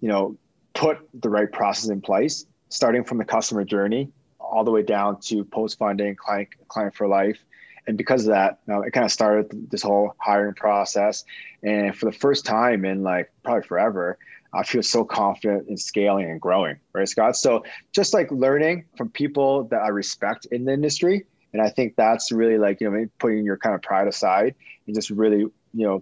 you 0.00 0.08
know, 0.08 0.36
put 0.74 0.98
the 1.14 1.28
right 1.28 1.50
process 1.50 1.88
in 1.88 2.00
place, 2.00 2.44
starting 2.68 3.04
from 3.04 3.18
the 3.18 3.24
customer 3.24 3.64
journey 3.64 4.10
all 4.50 4.64
the 4.64 4.70
way 4.70 4.82
down 4.82 5.20
to 5.20 5.44
post 5.44 5.78
funding, 5.78 6.16
client 6.16 6.48
client 6.68 6.94
for 6.94 7.06
life, 7.08 7.38
and 7.86 7.96
because 7.96 8.26
of 8.26 8.32
that, 8.32 8.60
you 8.66 8.74
know, 8.74 8.82
it 8.82 8.92
kind 8.92 9.04
of 9.04 9.12
started 9.12 9.70
this 9.70 9.82
whole 9.82 10.14
hiring 10.18 10.54
process. 10.54 11.24
And 11.62 11.96
for 11.96 12.06
the 12.06 12.16
first 12.16 12.44
time 12.44 12.84
in 12.84 13.02
like 13.02 13.32
probably 13.42 13.66
forever, 13.66 14.18
I 14.52 14.62
feel 14.64 14.82
so 14.82 15.04
confident 15.04 15.68
in 15.68 15.76
scaling 15.76 16.30
and 16.30 16.40
growing, 16.40 16.76
right, 16.92 17.08
Scott? 17.08 17.36
So 17.36 17.64
just 17.92 18.12
like 18.14 18.30
learning 18.30 18.84
from 18.96 19.10
people 19.10 19.64
that 19.64 19.82
I 19.82 19.88
respect 19.88 20.46
in 20.46 20.64
the 20.64 20.72
industry. 20.72 21.26
And 21.52 21.62
I 21.62 21.68
think 21.68 21.96
that's 21.96 22.30
really 22.30 22.58
like, 22.58 22.80
you 22.80 22.90
know, 22.90 23.06
putting 23.18 23.44
your 23.44 23.56
kind 23.56 23.74
of 23.74 23.82
pride 23.82 24.06
aside 24.06 24.54
and 24.86 24.94
just 24.94 25.10
really, 25.10 25.38
you 25.38 25.52
know, 25.72 26.00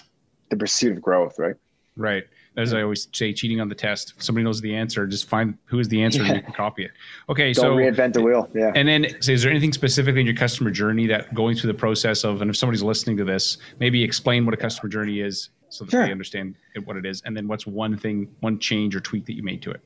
the 0.51 0.57
pursuit 0.57 0.97
of 0.97 1.03
growth, 1.03 1.39
right? 1.39 1.55
Right 1.97 2.25
as 2.59 2.75
I 2.75 2.83
always 2.83 3.09
say, 3.13 3.33
cheating 3.33 3.61
on 3.61 3.69
the 3.69 3.75
test. 3.75 4.15
If 4.17 4.23
somebody 4.23 4.45
knows 4.45 4.61
the 4.61 4.75
answer, 4.75 5.07
just 5.07 5.29
find 5.29 5.57
who 5.65 5.79
is 5.79 5.89
the 5.89 6.03
answer 6.03 6.23
yeah. 6.23 6.29
and 6.29 6.37
you 6.37 6.43
can 6.43 6.53
copy 6.53 6.85
it. 6.85 6.91
Okay, 7.29 7.53
Don't 7.53 7.63
so 7.63 7.77
reinvent 7.77 8.13
the 8.13 8.21
wheel. 8.21 8.51
Yeah. 8.55 8.73
And 8.75 8.89
then, 8.89 9.07
so 9.23 9.33
is 9.33 9.43
there 9.43 9.51
anything 9.51 9.73
specifically 9.73 10.21
in 10.21 10.27
your 10.27 10.37
customer 10.37 10.71
journey 10.71 11.07
that 11.07 11.33
going 11.33 11.57
through 11.57 11.73
the 11.73 11.79
process 11.79 12.25
of, 12.25 12.43
and 12.43 12.51
if 12.51 12.57
somebody's 12.57 12.83
listening 12.83 13.17
to 13.19 13.25
this, 13.25 13.59
maybe 13.79 14.03
explain 14.03 14.45
what 14.45 14.55
a 14.55 14.59
customer 14.59 14.91
journey 14.91 15.21
is 15.21 15.51
so 15.69 15.85
that 15.85 15.91
sure. 15.93 16.07
they 16.07 16.13
understand 16.13 16.57
what 16.85 16.97
it 16.97 17.07
is, 17.07 17.23
and 17.25 17.37
then 17.37 17.47
what's 17.47 17.67
one 17.67 17.97
thing, 17.97 18.29
one 18.41 18.59
change 18.59 18.97
or 18.97 19.01
tweak 19.01 19.25
that 19.27 19.37
you 19.37 19.43
made 19.43 19.63
to 19.63 19.71
it. 19.71 19.81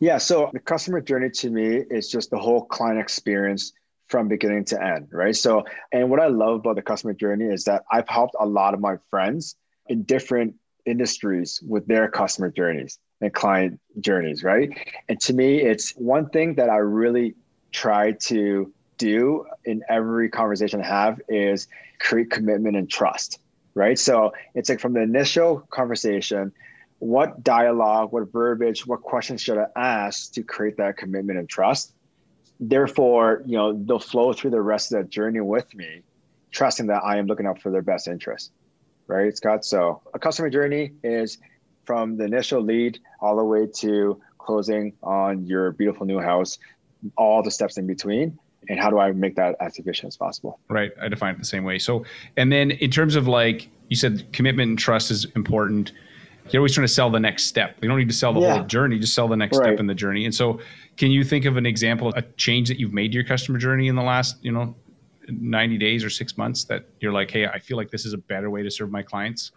Yeah. 0.00 0.18
So 0.18 0.50
the 0.52 0.60
customer 0.60 1.00
journey 1.00 1.30
to 1.30 1.50
me 1.50 1.84
is 1.90 2.10
just 2.10 2.30
the 2.30 2.38
whole 2.38 2.64
client 2.64 2.98
experience 2.98 3.72
from 4.08 4.26
beginning 4.26 4.64
to 4.64 4.82
end, 4.82 5.08
right? 5.12 5.36
So, 5.36 5.64
and 5.92 6.10
what 6.10 6.18
I 6.18 6.26
love 6.26 6.60
about 6.60 6.74
the 6.74 6.82
customer 6.82 7.12
journey 7.12 7.44
is 7.44 7.64
that 7.64 7.84
I've 7.92 8.08
helped 8.08 8.34
a 8.40 8.46
lot 8.46 8.74
of 8.74 8.80
my 8.80 8.96
friends 9.10 9.54
in 9.88 10.02
different 10.02 10.54
industries 10.86 11.60
with 11.66 11.86
their 11.86 12.08
customer 12.08 12.50
journeys 12.50 12.98
and 13.20 13.32
client 13.32 13.80
journeys, 14.00 14.42
right? 14.42 14.70
And 15.08 15.20
to 15.20 15.34
me, 15.34 15.60
it's 15.60 15.90
one 15.92 16.28
thing 16.30 16.54
that 16.54 16.70
I 16.70 16.76
really 16.76 17.34
try 17.72 18.12
to 18.12 18.72
do 18.98 19.46
in 19.64 19.82
every 19.88 20.28
conversation 20.28 20.82
I 20.82 20.86
have 20.86 21.20
is 21.28 21.68
create 21.98 22.30
commitment 22.30 22.76
and 22.76 22.88
trust, 22.90 23.38
right? 23.74 23.98
So 23.98 24.32
it's 24.54 24.68
like 24.68 24.80
from 24.80 24.92
the 24.92 25.02
initial 25.02 25.60
conversation, 25.70 26.52
what 26.98 27.42
dialogue, 27.42 28.12
what 28.12 28.30
verbiage, 28.32 28.86
what 28.86 29.02
questions 29.02 29.40
should 29.40 29.58
I 29.58 29.66
ask 29.76 30.32
to 30.34 30.42
create 30.42 30.76
that 30.76 30.96
commitment 30.96 31.38
and 31.38 31.48
trust? 31.48 31.94
Therefore, 32.58 33.42
you 33.46 33.56
know, 33.56 33.72
they'll 33.72 33.98
flow 33.98 34.32
through 34.34 34.50
the 34.50 34.60
rest 34.60 34.92
of 34.92 34.98
that 34.98 35.08
journey 35.08 35.40
with 35.40 35.74
me, 35.74 36.02
trusting 36.50 36.88
that 36.88 37.02
I 37.02 37.16
am 37.16 37.26
looking 37.26 37.46
out 37.46 37.62
for 37.62 37.70
their 37.70 37.82
best 37.82 38.06
interest 38.06 38.52
right, 39.10 39.36
Scott? 39.36 39.64
So 39.64 40.00
a 40.14 40.18
customer 40.18 40.50
journey 40.50 40.92
is 41.02 41.38
from 41.84 42.16
the 42.16 42.24
initial 42.24 42.62
lead 42.62 42.98
all 43.20 43.36
the 43.36 43.44
way 43.44 43.66
to 43.66 44.20
closing 44.38 44.92
on 45.02 45.46
your 45.46 45.72
beautiful 45.72 46.06
new 46.06 46.20
house, 46.20 46.58
all 47.16 47.42
the 47.42 47.50
steps 47.50 47.76
in 47.76 47.86
between. 47.86 48.38
And 48.68 48.78
how 48.78 48.90
do 48.90 48.98
I 48.98 49.10
make 49.12 49.36
that 49.36 49.56
as 49.60 49.78
efficient 49.78 50.08
as 50.08 50.16
possible? 50.16 50.60
Right. 50.68 50.92
I 51.00 51.08
define 51.08 51.34
it 51.34 51.38
the 51.38 51.44
same 51.44 51.64
way. 51.64 51.78
So, 51.78 52.04
and 52.36 52.52
then 52.52 52.70
in 52.72 52.90
terms 52.90 53.16
of 53.16 53.26
like 53.26 53.68
you 53.88 53.96
said, 53.96 54.32
commitment 54.32 54.68
and 54.68 54.78
trust 54.78 55.10
is 55.10 55.26
important. 55.34 55.92
You're 56.50 56.60
always 56.60 56.74
trying 56.74 56.86
to 56.86 56.92
sell 56.92 57.10
the 57.10 57.20
next 57.20 57.44
step. 57.44 57.76
You 57.80 57.88
don't 57.88 57.98
need 57.98 58.08
to 58.08 58.14
sell 58.14 58.32
the 58.32 58.40
yeah. 58.40 58.58
whole 58.58 58.66
journey, 58.66 58.98
just 58.98 59.14
sell 59.14 59.28
the 59.28 59.36
next 59.36 59.56
right. 59.58 59.66
step 59.66 59.80
in 59.80 59.86
the 59.86 59.94
journey. 59.94 60.24
And 60.24 60.34
so, 60.34 60.60
can 60.96 61.10
you 61.10 61.22
think 61.22 61.44
of 61.44 61.56
an 61.56 61.66
example, 61.66 62.12
a 62.16 62.22
change 62.36 62.68
that 62.68 62.78
you've 62.78 62.92
made 62.92 63.12
to 63.12 63.14
your 63.14 63.24
customer 63.24 63.58
journey 63.58 63.88
in 63.88 63.94
the 63.94 64.02
last, 64.02 64.36
you 64.42 64.52
know, 64.52 64.74
90 65.30 65.78
days 65.78 66.04
or 66.04 66.10
six 66.10 66.36
months 66.36 66.64
that 66.64 66.86
you're 67.00 67.12
like, 67.12 67.30
hey, 67.30 67.46
I 67.46 67.58
feel 67.58 67.76
like 67.76 67.90
this 67.90 68.04
is 68.04 68.12
a 68.12 68.18
better 68.18 68.50
way 68.50 68.62
to 68.62 68.70
serve 68.70 68.90
my 68.90 69.02
clients? 69.02 69.52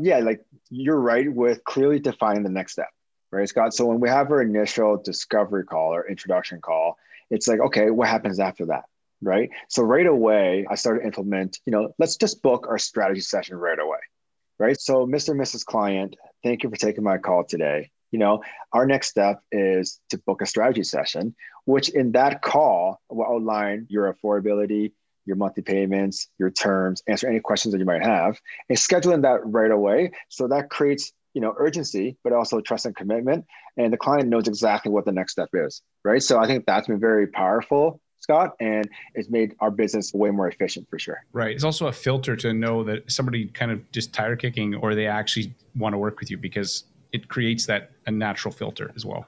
Yeah, 0.00 0.18
like 0.18 0.44
you're 0.70 1.00
right 1.00 1.32
with 1.32 1.62
clearly 1.64 2.00
defining 2.00 2.42
the 2.42 2.50
next 2.50 2.72
step, 2.72 2.88
right, 3.30 3.48
Scott? 3.48 3.74
So 3.74 3.86
when 3.86 4.00
we 4.00 4.08
have 4.08 4.30
our 4.30 4.42
initial 4.42 4.96
discovery 4.96 5.64
call 5.64 5.94
or 5.94 6.08
introduction 6.08 6.60
call, 6.60 6.96
it's 7.30 7.48
like, 7.48 7.60
okay, 7.60 7.90
what 7.90 8.08
happens 8.08 8.40
after 8.40 8.66
that? 8.66 8.84
Right. 9.20 9.50
So 9.68 9.84
right 9.84 10.06
away, 10.06 10.66
I 10.68 10.74
started 10.74 11.00
to 11.00 11.06
implement, 11.06 11.60
you 11.64 11.70
know, 11.70 11.94
let's 11.98 12.16
just 12.16 12.42
book 12.42 12.66
our 12.68 12.78
strategy 12.78 13.20
session 13.20 13.56
right 13.56 13.78
away. 13.78 13.98
Right. 14.58 14.80
So, 14.80 15.06
Mr. 15.06 15.30
and 15.30 15.40
Mrs. 15.40 15.64
Client, 15.64 16.16
thank 16.42 16.62
you 16.62 16.70
for 16.70 16.76
taking 16.76 17.04
my 17.04 17.18
call 17.18 17.44
today 17.44 17.90
you 18.12 18.18
know, 18.18 18.42
our 18.72 18.86
next 18.86 19.08
step 19.08 19.42
is 19.50 19.98
to 20.10 20.18
book 20.18 20.42
a 20.42 20.46
strategy 20.46 20.84
session, 20.84 21.34
which 21.64 21.88
in 21.88 22.12
that 22.12 22.42
call 22.42 23.00
will 23.10 23.26
outline 23.26 23.86
your 23.88 24.12
affordability, 24.12 24.92
your 25.24 25.36
monthly 25.36 25.62
payments, 25.62 26.28
your 26.38 26.50
terms, 26.50 27.02
answer 27.08 27.26
any 27.26 27.40
questions 27.40 27.72
that 27.72 27.78
you 27.78 27.84
might 27.84 28.04
have, 28.04 28.38
and 28.68 28.78
scheduling 28.78 29.22
that 29.22 29.40
right 29.44 29.70
away. 29.70 30.12
So 30.28 30.46
that 30.48 30.70
creates, 30.70 31.12
you 31.34 31.40
know, 31.40 31.54
urgency, 31.58 32.16
but 32.22 32.32
also 32.32 32.60
trust 32.60 32.86
and 32.86 32.94
commitment. 32.94 33.46
And 33.76 33.92
the 33.92 33.96
client 33.96 34.28
knows 34.28 34.46
exactly 34.46 34.92
what 34.92 35.06
the 35.06 35.12
next 35.12 35.32
step 35.32 35.48
is, 35.54 35.82
right? 36.04 36.22
So 36.22 36.38
I 36.38 36.46
think 36.46 36.66
that's 36.66 36.86
been 36.86 37.00
very 37.00 37.26
powerful 37.26 38.00
Scott, 38.22 38.54
and 38.60 38.88
it's 39.14 39.28
made 39.28 39.56
our 39.58 39.70
business 39.70 40.14
way 40.14 40.30
more 40.30 40.46
efficient 40.46 40.88
for 40.88 40.96
sure. 40.96 41.24
Right. 41.32 41.54
It's 41.54 41.64
also 41.64 41.88
a 41.88 41.92
filter 41.92 42.36
to 42.36 42.54
know 42.54 42.84
that 42.84 43.10
somebody 43.10 43.46
kind 43.46 43.72
of 43.72 43.90
just 43.90 44.12
tire 44.12 44.36
kicking 44.36 44.76
or 44.76 44.94
they 44.94 45.08
actually 45.08 45.52
want 45.74 45.94
to 45.94 45.98
work 45.98 46.20
with 46.20 46.30
you 46.30 46.36
because 46.36 46.84
it 47.12 47.28
creates 47.28 47.66
that 47.66 47.92
a 48.06 48.10
natural 48.10 48.52
filter 48.52 48.92
as 48.96 49.04
well. 49.04 49.26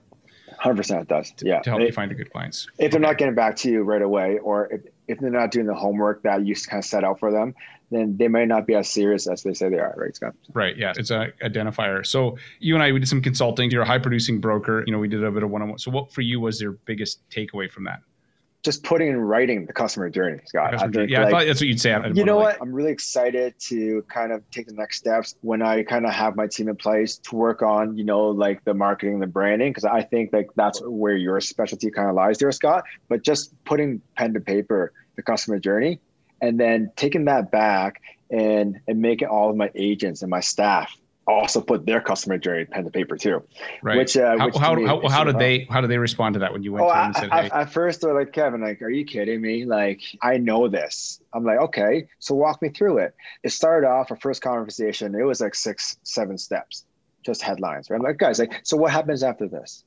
Hundred 0.58 0.76
percent, 0.76 1.02
it 1.02 1.08
does. 1.08 1.32
To, 1.32 1.46
yeah, 1.46 1.60
to 1.60 1.70
help 1.70 1.82
it, 1.82 1.86
you 1.86 1.92
find 1.92 2.10
the 2.10 2.14
good 2.14 2.32
clients. 2.32 2.66
If 2.78 2.92
they're 2.92 3.00
not 3.00 3.18
getting 3.18 3.34
back 3.34 3.56
to 3.56 3.70
you 3.70 3.82
right 3.82 4.00
away, 4.00 4.38
or 4.38 4.72
if, 4.72 4.80
if 5.08 5.18
they're 5.18 5.30
not 5.30 5.50
doing 5.50 5.66
the 5.66 5.74
homework 5.74 6.22
that 6.22 6.46
you 6.46 6.54
kind 6.54 6.78
of 6.78 6.84
set 6.84 7.04
out 7.04 7.18
for 7.18 7.30
them, 7.30 7.54
then 7.90 8.16
they 8.16 8.28
may 8.28 8.46
not 8.46 8.66
be 8.66 8.74
as 8.74 8.88
serious 8.88 9.26
as 9.26 9.42
they 9.42 9.52
say 9.52 9.68
they 9.68 9.78
are. 9.78 9.94
Right, 9.96 10.14
Scott? 10.14 10.34
Right. 10.54 10.76
Yeah, 10.76 10.94
it's 10.96 11.10
an 11.10 11.32
identifier. 11.42 12.06
So 12.06 12.38
you 12.60 12.74
and 12.74 12.82
I, 12.82 12.92
we 12.92 12.98
did 13.00 13.08
some 13.08 13.20
consulting. 13.20 13.70
You're 13.70 13.82
a 13.82 13.86
high 13.86 13.98
producing 13.98 14.40
broker. 14.40 14.84
You 14.86 14.92
know, 14.92 14.98
we 14.98 15.08
did 15.08 15.22
a 15.22 15.30
bit 15.30 15.42
of 15.42 15.50
one 15.50 15.60
on 15.60 15.68
one. 15.68 15.78
So 15.78 15.90
what 15.90 16.12
for 16.12 16.22
you 16.22 16.40
was 16.40 16.60
your 16.60 16.72
biggest 16.72 17.28
takeaway 17.28 17.70
from 17.70 17.84
that? 17.84 18.00
Just 18.64 18.82
putting 18.82 19.08
in 19.08 19.20
writing 19.20 19.66
the 19.66 19.72
customer 19.74 20.08
journey, 20.08 20.40
Scott. 20.46 20.72
Customer 20.72 20.92
journey. 20.92 21.12
yeah, 21.12 21.18
like, 21.18 21.26
I 21.26 21.30
thought 21.30 21.46
that's 21.46 21.60
what 21.60 21.68
you'd 21.68 21.80
say. 21.80 21.96
You 22.14 22.24
know 22.24 22.36
what? 22.36 22.56
I'm 22.62 22.72
really 22.72 22.90
excited 22.90 23.54
to 23.68 24.02
kind 24.08 24.32
of 24.32 24.42
take 24.50 24.66
the 24.66 24.72
next 24.72 24.96
steps 24.96 25.36
when 25.42 25.60
I 25.60 25.82
kind 25.82 26.06
of 26.06 26.12
have 26.12 26.34
my 26.34 26.46
team 26.46 26.68
in 26.68 26.76
place 26.76 27.18
to 27.18 27.36
work 27.36 27.60
on, 27.60 27.96
you 27.98 28.04
know, 28.04 28.28
like 28.28 28.64
the 28.64 28.72
marketing, 28.72 29.20
the 29.20 29.26
branding, 29.26 29.70
because 29.70 29.84
I 29.84 30.02
think 30.02 30.32
like 30.32 30.48
that's 30.56 30.80
where 30.82 31.14
your 31.14 31.40
specialty 31.42 31.90
kind 31.90 32.08
of 32.08 32.14
lies 32.14 32.38
there, 32.38 32.50
Scott. 32.52 32.84
But 33.08 33.22
just 33.22 33.52
putting 33.64 34.00
pen 34.16 34.32
to 34.32 34.40
paper, 34.40 34.92
the 35.16 35.22
customer 35.22 35.58
journey, 35.58 36.00
and 36.40 36.58
then 36.58 36.90
taking 36.96 37.26
that 37.26 37.50
back 37.50 38.00
and 38.30 38.80
and 38.88 39.00
making 39.00 39.28
all 39.28 39.50
of 39.50 39.56
my 39.56 39.70
agents 39.74 40.22
and 40.22 40.30
my 40.30 40.40
staff 40.40 40.96
also 41.26 41.60
put 41.60 41.86
their 41.86 42.00
customer 42.00 42.38
journey 42.38 42.64
pen 42.64 42.84
to 42.84 42.90
paper 42.90 43.16
too. 43.16 43.42
Right. 43.82 43.96
Which, 43.96 44.16
uh, 44.16 44.38
how, 44.38 44.46
which 44.46 44.56
how, 44.56 44.86
how, 44.86 45.08
how 45.08 45.24
did 45.24 45.38
they 45.38 45.66
how 45.70 45.80
did 45.80 45.90
they 45.90 45.98
respond 45.98 46.34
to 46.34 46.40
that 46.40 46.52
when 46.52 46.62
you 46.62 46.72
went 46.72 46.86
oh, 46.86 46.88
to 46.88 46.94
them 46.94 47.04
and 47.06 47.16
said, 47.16 47.30
hey? 47.32 47.50
At 47.50 47.72
first 47.72 48.00
they're 48.00 48.14
like, 48.14 48.32
Kevin, 48.32 48.60
like, 48.60 48.82
are 48.82 48.90
you 48.90 49.04
kidding 49.04 49.40
me? 49.40 49.64
Like, 49.64 50.02
I 50.22 50.36
know 50.36 50.68
this. 50.68 51.20
I'm 51.32 51.44
like, 51.44 51.58
okay, 51.58 52.06
so 52.18 52.34
walk 52.34 52.60
me 52.62 52.68
through 52.68 52.98
it. 52.98 53.14
It 53.42 53.50
started 53.50 53.86
off 53.86 54.10
our 54.10 54.16
first 54.16 54.42
conversation. 54.42 55.14
It 55.14 55.22
was 55.24 55.40
like 55.40 55.54
six, 55.54 55.96
seven 56.02 56.38
steps, 56.38 56.84
just 57.24 57.42
headlines. 57.42 57.90
Right? 57.90 57.96
I'm 57.96 58.02
like, 58.02 58.18
guys, 58.18 58.38
like, 58.38 58.60
so 58.62 58.76
what 58.76 58.92
happens 58.92 59.22
after 59.22 59.48
this? 59.48 59.84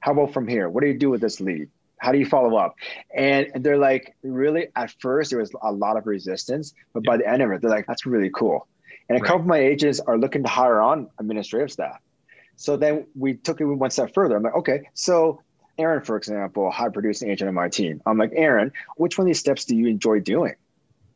How 0.00 0.12
about 0.12 0.32
from 0.32 0.48
here? 0.48 0.68
What 0.68 0.82
do 0.82 0.88
you 0.88 0.98
do 0.98 1.10
with 1.10 1.20
this 1.20 1.40
lead? 1.40 1.68
How 1.98 2.12
do 2.12 2.18
you 2.18 2.24
follow 2.24 2.56
up? 2.56 2.76
And 3.14 3.50
they're 3.56 3.76
like, 3.76 4.16
really, 4.22 4.68
at 4.74 4.94
first, 5.00 5.28
there 5.30 5.38
was 5.38 5.52
a 5.60 5.70
lot 5.70 5.98
of 5.98 6.06
resistance, 6.06 6.72
but 6.94 7.04
by 7.04 7.18
the 7.18 7.28
end 7.28 7.42
of 7.42 7.50
it, 7.52 7.60
they're 7.60 7.70
like, 7.70 7.86
that's 7.86 8.06
really 8.06 8.30
cool 8.34 8.66
and 9.10 9.18
a 9.18 9.20
right. 9.20 9.26
couple 9.26 9.40
of 9.40 9.46
my 9.48 9.58
agents 9.58 9.98
are 9.98 10.16
looking 10.16 10.44
to 10.44 10.48
hire 10.48 10.80
on 10.80 11.10
administrative 11.18 11.72
staff. 11.72 12.00
So 12.54 12.76
then 12.76 13.06
we 13.18 13.34
took 13.34 13.60
it 13.60 13.64
one 13.64 13.90
step 13.90 14.14
further. 14.14 14.36
I'm 14.36 14.44
like, 14.44 14.54
okay, 14.54 14.88
so 14.94 15.42
Aaron, 15.78 16.04
for 16.04 16.16
example, 16.16 16.70
high 16.70 16.90
producing 16.90 17.28
agent 17.28 17.48
on 17.48 17.54
my 17.54 17.68
team. 17.68 18.00
I'm 18.06 18.18
like, 18.18 18.30
Aaron, 18.36 18.70
which 18.98 19.18
one 19.18 19.24
of 19.24 19.26
these 19.26 19.40
steps 19.40 19.64
do 19.64 19.74
you 19.74 19.88
enjoy 19.88 20.20
doing? 20.20 20.54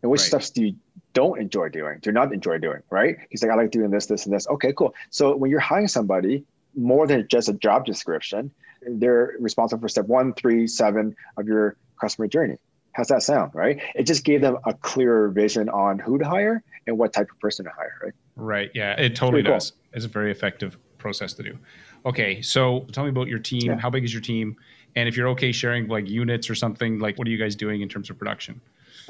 And 0.02 0.10
which 0.10 0.22
right. 0.22 0.26
steps 0.26 0.50
do 0.50 0.64
you 0.64 0.76
don't 1.12 1.40
enjoy 1.40 1.68
doing, 1.68 2.00
do 2.02 2.10
not 2.10 2.32
enjoy 2.32 2.58
doing, 2.58 2.82
right? 2.90 3.16
He's 3.30 3.44
like, 3.44 3.52
I 3.52 3.54
like 3.54 3.70
doing 3.70 3.92
this, 3.92 4.06
this, 4.06 4.26
and 4.26 4.34
this. 4.34 4.48
Okay, 4.48 4.72
cool. 4.72 4.92
So 5.10 5.36
when 5.36 5.52
you're 5.52 5.60
hiring 5.60 5.86
somebody, 5.86 6.44
more 6.74 7.06
than 7.06 7.28
just 7.28 7.48
a 7.48 7.52
job 7.52 7.86
description, 7.86 8.50
they're 8.82 9.36
responsible 9.38 9.82
for 9.82 9.88
step 9.88 10.06
one, 10.06 10.34
three, 10.34 10.66
seven 10.66 11.14
of 11.36 11.46
your 11.46 11.76
customer 12.00 12.26
journey. 12.26 12.58
How's 12.94 13.08
that 13.08 13.22
sound, 13.22 13.54
right? 13.54 13.82
It 13.94 14.04
just 14.04 14.24
gave 14.24 14.40
them 14.40 14.56
a 14.66 14.72
clearer 14.72 15.28
vision 15.28 15.68
on 15.68 15.98
who 15.98 16.16
to 16.18 16.24
hire 16.24 16.62
and 16.86 16.96
what 16.96 17.12
type 17.12 17.30
of 17.30 17.38
person 17.40 17.64
to 17.64 17.70
hire, 17.70 17.98
right? 18.02 18.12
Right. 18.36 18.70
Yeah, 18.74 18.92
it 18.92 19.16
totally 19.16 19.42
does. 19.42 19.72
Cool. 19.72 19.80
It's 19.94 20.04
a 20.04 20.08
very 20.08 20.30
effective 20.30 20.78
process 20.98 21.32
to 21.34 21.42
do. 21.42 21.58
Okay, 22.06 22.40
so 22.40 22.86
tell 22.92 23.04
me 23.04 23.10
about 23.10 23.26
your 23.28 23.40
team. 23.40 23.62
Yeah. 23.66 23.78
How 23.78 23.90
big 23.90 24.04
is 24.04 24.12
your 24.12 24.22
team? 24.22 24.56
And 24.94 25.08
if 25.08 25.16
you're 25.16 25.28
okay 25.30 25.50
sharing 25.50 25.88
like 25.88 26.08
units 26.08 26.48
or 26.48 26.54
something, 26.54 27.00
like 27.00 27.18
what 27.18 27.26
are 27.26 27.30
you 27.30 27.38
guys 27.38 27.56
doing 27.56 27.80
in 27.80 27.88
terms 27.88 28.10
of 28.10 28.18
production? 28.18 28.60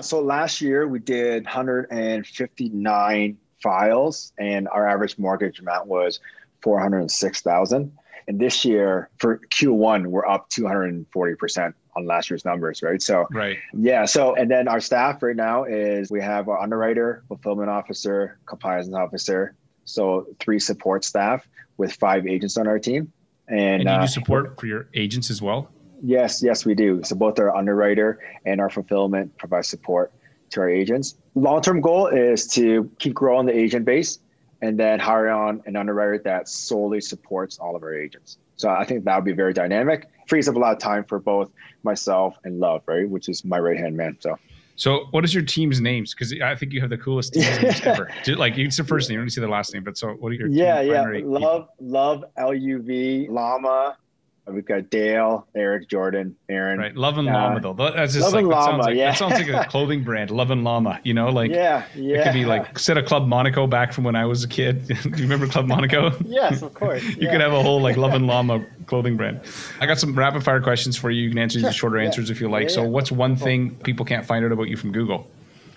So 0.01 0.21
last 0.21 0.63
year 0.63 0.89
we 0.89 0.99
did 0.99 1.45
159 1.45 3.39
files, 3.63 4.33
and 4.39 4.67
our 4.69 4.89
average 4.89 5.19
mortgage 5.19 5.61
amount 5.61 5.89
was 5.89 6.21
406,000. 6.63 7.93
And 8.27 8.41
this 8.41 8.65
year 8.65 9.11
for 9.19 9.39
Q1, 9.51 10.07
we're 10.07 10.27
up 10.27 10.51
240% 10.51 11.75
on 11.97 12.07
last 12.07 12.31
year's 12.31 12.45
numbers, 12.45 12.83
right? 12.83 13.01
So, 13.01 13.27
right. 13.31 13.59
Yeah. 13.73 14.05
So, 14.05 14.35
and 14.35 14.51
then 14.51 14.69
our 14.69 14.81
staff 14.81 15.23
right 15.23 15.37
now 15.37 15.65
is 15.65 16.11
we 16.11 16.21
have 16.21 16.49
our 16.49 16.61
underwriter, 16.61 17.25
fulfillment 17.29 17.71
officer, 17.71 18.39
compliance 18.47 18.93
officer. 18.93 19.55
So, 19.85 20.27
three 20.41 20.59
support 20.59 21.05
staff 21.05 21.47
with 21.77 21.93
five 21.93 22.27
agents 22.27 22.57
on 22.57 22.67
our 22.67 22.79
team. 22.79 23.13
And, 23.49 23.59
and 23.59 23.83
you 23.83 23.89
uh, 23.91 24.01
do 24.01 24.07
support 24.07 24.59
for 24.59 24.67
your 24.67 24.89
agents 24.95 25.31
as 25.31 25.43
well? 25.43 25.71
Yes, 26.03 26.43
yes, 26.43 26.65
we 26.65 26.75
do. 26.75 27.03
So, 27.05 27.15
both 27.15 27.39
our 27.39 27.55
underwriter 27.55 28.19
and 28.47 28.61
our 28.61 28.71
fulfillment 28.71 29.37
provide 29.37 29.67
support 29.67 30.13
to 30.51 30.61
our 30.61 30.69
agents. 30.69 31.17
Long 31.35 31.61
term 31.61 31.81
goal 31.81 32.07
is 32.07 32.47
to 32.49 32.91
keep 32.99 33.15
growing 33.15 33.47
the 33.47 33.57
agent 33.57 33.85
base 33.85 34.19
and 34.63 34.79
then 34.79 34.99
hire 34.99 35.29
on 35.29 35.63
an 35.67 35.77
underwriter 35.77 36.19
that 36.25 36.49
solely 36.49 37.01
supports 37.01 37.59
all 37.59 37.77
of 37.77 37.83
our 37.83 37.95
agents. 37.95 38.39
So 38.57 38.69
I 38.71 38.85
think 38.85 39.05
that 39.05 39.17
would 39.17 39.25
be 39.25 39.33
very 39.33 39.53
dynamic. 39.53 40.09
Frees 40.29 40.49
up 40.49 40.57
a 40.57 40.59
lot 40.59 40.73
of 40.73 40.79
time 40.79 41.05
for 41.05 41.19
both 41.19 41.51
myself 41.83 42.37
and 42.45 42.61
Love, 42.61 42.83
right? 42.87 43.09
Which 43.09 43.29
is 43.29 43.45
my 43.45 43.59
right 43.59 43.79
hand 43.79 43.97
man. 43.97 44.17
So. 44.21 44.39
So, 44.77 45.07
what 45.13 45.25
is 45.25 45.33
your 45.33 45.45
team's 45.45 45.81
names? 45.81 46.15
Because 46.15 46.35
I 46.43 46.57
think 46.57 46.73
you 46.73 46.81
have 46.81 46.91
the 46.91 46.99
coolest 46.99 47.35
team 47.35 47.45
names 47.45 47.81
ever. 47.85 48.11
Like, 48.27 48.57
you 48.57 48.67
it's 48.67 48.77
the 48.77 48.83
first 48.83 49.09
name. 49.09 49.19
You 49.19 49.23
don't 49.23 49.31
see 49.31 49.41
the 49.41 49.47
last 49.47 49.73
name, 49.73 49.85
but 49.85 49.97
so 49.97 50.15
what 50.15 50.31
are 50.31 50.35
your 50.35 50.49
yeah, 50.49 50.81
yeah, 50.81 51.05
love, 51.23 51.69
love, 51.79 52.25
L 52.37 52.53
U 52.53 52.83
V, 52.83 53.29
Llama, 53.31 53.97
We've 54.47 54.65
got 54.65 54.91
Dale, 54.91 55.47
Eric, 55.55 55.89
Jordan, 55.89 56.37
Aaron. 56.51 56.79
Right, 56.79 56.95
Love 56.95 57.17
and 57.17 57.29
uh, 57.29 57.33
Llama 57.33 57.61
though. 57.61 57.73
That's 57.73 58.13
just 58.13 58.25
Love 58.25 58.35
like, 58.35 58.41
and 58.41 58.49
Llama, 58.49 58.65
sounds 58.65 58.87
like, 58.87 58.97
yeah. 58.97 59.11
That 59.11 59.19
sounds 59.19 59.33
like 59.33 59.49
a 59.49 59.65
clothing 59.71 60.05
brand. 60.05 60.31
Love 60.31 60.51
and 60.51 60.63
Llama. 60.65 61.01
You 61.03 61.15
know, 61.15 61.31
like 61.31 61.51
yeah, 61.51 61.87
yeah. 61.95 62.19
It 62.19 62.25
could 62.25 62.35
be 62.35 62.45
like 62.45 62.79
set 62.79 62.99
a 62.99 63.03
Club 63.03 63.27
Monaco 63.27 63.67
back 63.67 63.95
from 63.95 64.05
when 64.05 64.17
I 64.17 64.27
was 64.27 64.45
a 64.45 64.49
kid. 64.49 64.87
Do 65.03 65.09
you 65.09 65.23
remember 65.23 65.47
Club 65.47 65.67
Monaco? 65.67 66.13
yes, 66.27 66.61
of 66.61 66.75
course. 66.75 67.03
you 67.03 67.17
yeah. 67.21 67.33
could 67.33 67.41
have 67.41 67.55
a 67.55 67.63
whole 67.63 67.81
like 67.81 67.97
Love 67.97 68.13
and 68.13 68.27
Llama 68.27 68.65
clothing 68.87 69.17
brand. 69.17 69.41
I 69.81 69.87
got 69.87 69.99
some 69.99 70.15
rapid 70.15 70.45
fire 70.45 70.61
questions 70.61 70.95
for 70.97 71.11
you. 71.11 71.23
You 71.23 71.31
can 71.31 71.39
answer 71.39 71.61
these 71.61 71.75
shorter 71.75 71.99
yeah. 71.99 72.05
answers 72.05 72.29
if 72.29 72.39
you 72.41 72.51
like. 72.51 72.69
so, 72.69 72.83
what's 72.83 73.11
one 73.11 73.37
thing 73.37 73.75
people 73.77 74.05
can't 74.05 74.27
find 74.27 74.45
out 74.45 74.53
about 74.53 74.69
you 74.69 74.77
from 74.77 74.93
Google? 74.93 75.27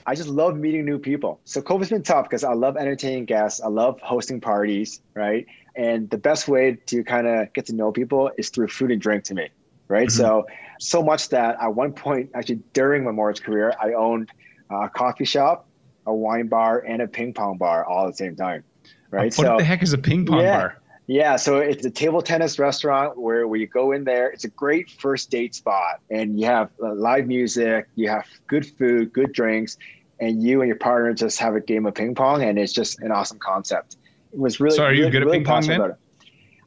I 0.08 0.16
just 0.16 0.30
love 0.30 0.56
meeting 0.56 0.86
new 0.86 0.98
people. 0.98 1.42
So 1.44 1.62
COVID's 1.62 1.90
been 1.90 2.02
tough 2.02 2.30
because 2.30 2.46
I 2.46 2.54
love 2.54 2.78
entertaining 2.78 3.26
guests. 3.26 3.60
I 3.60 3.68
love 3.68 4.00
hosting 4.00 4.40
parties, 4.40 5.02
right? 5.14 5.46
And 5.78 6.10
the 6.10 6.18
best 6.18 6.48
way 6.48 6.78
to 6.88 7.04
kind 7.04 7.28
of 7.28 7.54
get 7.54 7.68
to 7.68 7.74
know 7.74 7.92
people 7.92 8.32
is 8.38 8.50
through 8.50 8.70
food 8.70 8.92
and 8.92 9.00
drink 9.00 9.24
to 9.26 9.36
me, 9.36 9.50
right? 9.88 10.08
Mm-hmm. 10.08 10.18
So, 10.18 10.48
so 10.80 11.04
much 11.04 11.30
that 11.30 11.58
at 11.62 11.76
one 11.76 11.94
point, 11.94 12.32
actually 12.34 12.62
during 12.74 13.04
my 13.04 13.12
mortgage 13.12 13.44
career, 13.44 13.74
I 13.80 13.94
owned 13.94 14.32
a 14.72 14.90
coffee 14.90 15.26
shop, 15.26 15.68
a 16.08 16.14
wine 16.14 16.48
bar, 16.48 16.80
and 16.80 17.02
a 17.02 17.08
ping 17.08 17.32
pong 17.32 17.58
bar 17.58 17.86
all 17.86 18.08
at 18.08 18.12
the 18.12 18.18
same 18.18 18.36
time, 18.36 18.64
right? 19.12 19.32
So 19.32 19.44
what 19.44 19.50
so, 19.50 19.58
the 19.58 19.64
heck 19.64 19.84
is 19.84 19.94
a 19.94 20.00
ping 20.00 20.26
pong 20.26 20.42
yeah, 20.42 20.58
bar? 20.58 20.82
Yeah, 21.06 21.36
so 21.36 21.58
it's 21.60 21.86
a 21.86 21.92
table 21.92 22.22
tennis 22.24 22.58
restaurant 22.58 23.18
where, 23.18 23.48
where 23.48 23.60
you 23.60 23.68
go 23.68 23.92
in 23.92 24.04
there. 24.04 24.30
It's 24.30 24.44
a 24.46 24.50
great 24.50 24.90
first 24.90 25.30
date 25.30 25.54
spot, 25.54 26.02
and 26.10 26.40
you 26.40 26.48
have 26.48 26.72
uh, 26.84 26.96
live 26.96 27.28
music, 27.28 27.88
you 27.96 28.10
have 28.10 28.26
good 28.48 28.66
food, 28.66 29.14
good 29.14 29.32
drinks, 29.32 29.78
and 30.20 30.42
you 30.42 30.62
and 30.62 30.68
your 30.68 30.78
partner 30.78 31.14
just 31.14 31.38
have 31.38 31.56
a 31.56 31.62
game 31.62 31.86
of 31.86 31.94
ping 31.94 32.16
pong, 32.16 32.42
and 32.42 32.58
it's 32.58 32.74
just 32.74 33.00
an 33.00 33.12
awesome 33.12 33.38
concept. 33.38 33.98
Was 34.32 34.60
really. 34.60 34.76
So, 34.76 34.84
are 34.84 34.94
you 34.94 35.02
really, 35.02 35.12
good 35.12 35.24
really 35.24 35.38
at 35.40 35.46
ping 35.46 35.46
pong 35.46 35.68
then? 35.68 35.96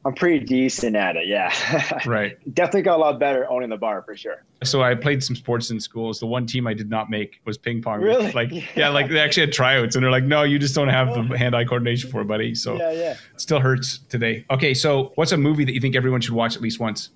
I'm 0.03 0.15
pretty 0.15 0.43
decent 0.43 0.95
at 0.95 1.15
it. 1.15 1.27
Yeah. 1.27 1.53
Right. 2.05 2.37
Definitely 2.55 2.81
got 2.81 2.97
a 2.97 3.01
lot 3.01 3.19
better 3.19 3.49
owning 3.49 3.69
the 3.69 3.77
bar 3.77 4.01
for 4.01 4.15
sure. 4.17 4.43
So 4.63 4.81
I 4.81 4.95
played 4.95 5.23
some 5.23 5.35
sports 5.35 5.69
in 5.69 5.79
schools. 5.79 6.19
The 6.19 6.25
one 6.25 6.47
team 6.47 6.65
I 6.65 6.73
did 6.73 6.89
not 6.89 7.09
make 7.11 7.39
was 7.45 7.57
ping 7.57 7.81
pong. 7.81 8.01
Really? 8.01 8.31
Like, 8.31 8.51
Yeah. 8.51 8.63
yeah, 8.75 8.89
like 8.89 9.09
they 9.09 9.19
actually 9.19 9.41
had 9.41 9.53
tryouts, 9.53 9.95
and 9.95 10.03
they're 10.03 10.11
like, 10.11 10.23
"No, 10.23 10.41
you 10.43 10.57
just 10.57 10.73
don't 10.73 10.87
have 10.87 11.13
the 11.13 11.19
oh. 11.19 11.37
hand-eye 11.37 11.65
coordination 11.65 12.09
for 12.09 12.21
it, 12.21 12.25
buddy." 12.27 12.55
So 12.55 12.77
Yeah, 12.77 12.91
yeah. 12.91 13.11
it 13.11 13.41
still 13.41 13.59
hurts 13.59 13.99
today. 14.09 14.45
Okay, 14.49 14.73
so 14.73 15.11
what's 15.15 15.31
a 15.31 15.37
movie 15.37 15.65
that 15.65 15.73
you 15.73 15.79
think 15.79 15.95
everyone 15.95 16.21
should 16.21 16.33
watch 16.33 16.55
at 16.55 16.61
least 16.61 16.79
once? 16.79 17.09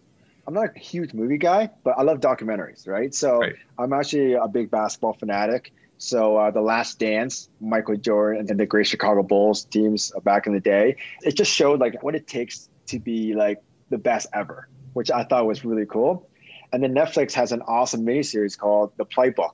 I'm 0.48 0.54
not 0.54 0.76
a 0.76 0.80
huge 0.80 1.14
movie 1.14 1.40
guy, 1.40 1.72
but 1.84 1.96
I 1.98 2.04
love 2.04 2.20
documentaries, 2.20 2.88
right? 2.88 3.14
So 3.14 3.40
Right. 3.40 3.56
I'm 3.80 3.94
actually 3.94 4.34
a 4.34 4.48
big 4.48 4.70
basketball 4.70 5.14
fanatic. 5.14 5.74
So 5.98 6.38
uh, 6.38 6.52
The 6.52 6.62
Last 6.62 7.00
Dance, 7.00 7.50
Michael 7.62 7.96
Jordan 7.96 8.48
and 8.50 8.60
the 8.60 8.66
great 8.66 8.88
Chicago 8.88 9.24
Bulls 9.24 9.66
teams 9.66 10.12
back 10.24 10.48
in 10.48 10.54
the 10.54 10.60
day, 10.60 10.98
it 11.22 11.36
just 11.36 11.52
showed 11.52 11.80
like 11.80 12.02
what 12.04 12.16
it 12.16 12.28
takes 12.28 12.70
to 12.88 13.00
be 13.00 13.34
like 13.34 13.62
the 13.90 13.98
best 13.98 14.28
ever, 14.34 14.68
which 14.94 15.12
I 15.12 15.24
thought 15.24 15.46
was 15.46 15.64
really 15.64 15.86
cool. 15.86 16.30
And 16.74 16.84
then 16.84 16.94
Netflix 16.94 17.34
has 17.34 17.52
an 17.52 17.62
awesome 17.62 18.06
miniseries 18.06 18.58
called 18.58 18.92
The 18.98 19.06
Playbook. 19.06 19.54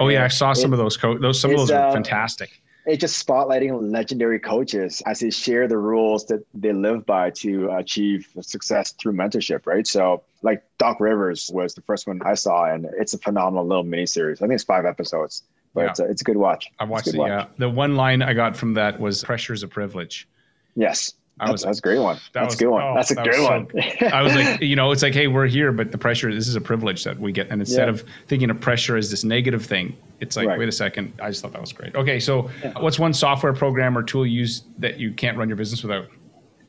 Oh 0.00 0.08
yeah, 0.08 0.24
I 0.24 0.28
saw 0.28 0.52
some 0.54 0.72
of 0.72 0.78
those. 0.78 0.96
Co- 0.96 1.18
those 1.18 1.40
some 1.40 1.50
of 1.50 1.58
those 1.58 1.70
are 1.70 1.88
uh, 1.88 1.92
fantastic. 1.92 2.50
It's 2.84 3.00
just 3.00 3.24
spotlighting 3.24 3.92
legendary 3.92 4.40
coaches 4.40 5.02
as 5.06 5.20
they 5.20 5.30
share 5.30 5.68
the 5.68 5.78
rules 5.78 6.26
that 6.26 6.44
they 6.52 6.72
live 6.72 7.06
by 7.06 7.30
to 7.30 7.70
achieve 7.70 8.26
success 8.40 8.92
through 8.92 9.12
mentorship, 9.12 9.66
right? 9.66 9.86
So, 9.86 10.24
like 10.42 10.64
Doc 10.78 10.98
Rivers 10.98 11.48
was 11.52 11.74
the 11.74 11.82
first 11.82 12.08
one 12.08 12.20
I 12.24 12.34
saw, 12.34 12.64
and 12.64 12.86
it's 12.98 13.14
a 13.14 13.18
phenomenal 13.18 13.66
little 13.66 13.84
miniseries. 13.84 14.38
I 14.38 14.46
think 14.46 14.54
it's 14.54 14.64
five 14.64 14.84
episodes, 14.84 15.42
but 15.74 15.82
Yeah. 15.82 15.90
it's, 15.90 16.00
a, 16.00 16.04
it's 16.04 16.20
a 16.20 16.24
good 16.24 16.36
watch. 16.36 16.70
I 16.78 16.84
watched 16.84 17.08
it. 17.08 17.12
the 17.12 17.18
watch. 17.18 17.30
uh, 17.30 17.46
the 17.58 17.68
one 17.70 17.96
line 17.96 18.22
I 18.22 18.32
got 18.34 18.56
from 18.56 18.74
that 18.74 18.98
was 19.00 19.22
"Pressure 19.24 19.52
is 19.52 19.62
a 19.62 19.68
privilege." 19.68 20.28
Yes, 20.74 21.14
I 21.40 21.46
that's, 21.46 21.52
was- 21.52 21.62
that's 21.64 21.78
a 21.78 21.82
great 21.82 21.98
one. 21.98 22.16
that 22.16 22.40
That's 22.42 22.54
was- 22.54 22.60
a 22.60 22.64
good 22.64 22.70
one. 22.70 22.82
oh, 22.82 22.94
that's 22.94 23.10
a 23.10 23.14
that 23.14 23.24
good 23.24 23.42
one. 23.42 23.68
I 24.12 24.22
was 24.22 24.34
like, 24.34 24.60
you 24.60 24.76
know, 24.76 24.90
it's 24.92 25.02
like, 25.02 25.14
hey, 25.14 25.26
we're 25.28 25.46
here, 25.46 25.72
but 25.72 25.92
the 25.92 25.98
pressure, 25.98 26.32
this 26.32 26.48
is 26.48 26.56
a 26.56 26.60
privilege 26.60 27.04
that 27.04 27.18
we 27.18 27.32
get. 27.32 27.48
And 27.50 27.60
instead 27.60 27.88
Yeah. 27.88 27.94
of 27.94 28.04
thinking 28.28 28.50
of 28.50 28.60
pressure 28.60 28.96
as 28.96 29.10
this 29.10 29.24
negative 29.24 29.64
thing, 29.64 29.96
it's 30.20 30.36
like, 30.36 30.46
Right. 30.48 30.58
wait 30.58 30.68
a 30.68 30.72
second. 30.72 31.12
I 31.20 31.28
just 31.30 31.42
thought 31.42 31.52
that 31.52 31.60
was 31.60 31.72
great. 31.72 31.94
Okay. 31.94 32.20
So 32.20 32.50
what's 32.80 32.98
one 32.98 33.12
software 33.12 33.52
program 33.52 33.96
or 33.98 34.02
tool 34.02 34.26
you 34.26 34.38
use 34.40 34.62
that 34.78 34.98
you 34.98 35.12
can't 35.12 35.36
run 35.36 35.48
your 35.48 35.56
business 35.56 35.82
without? 35.82 36.06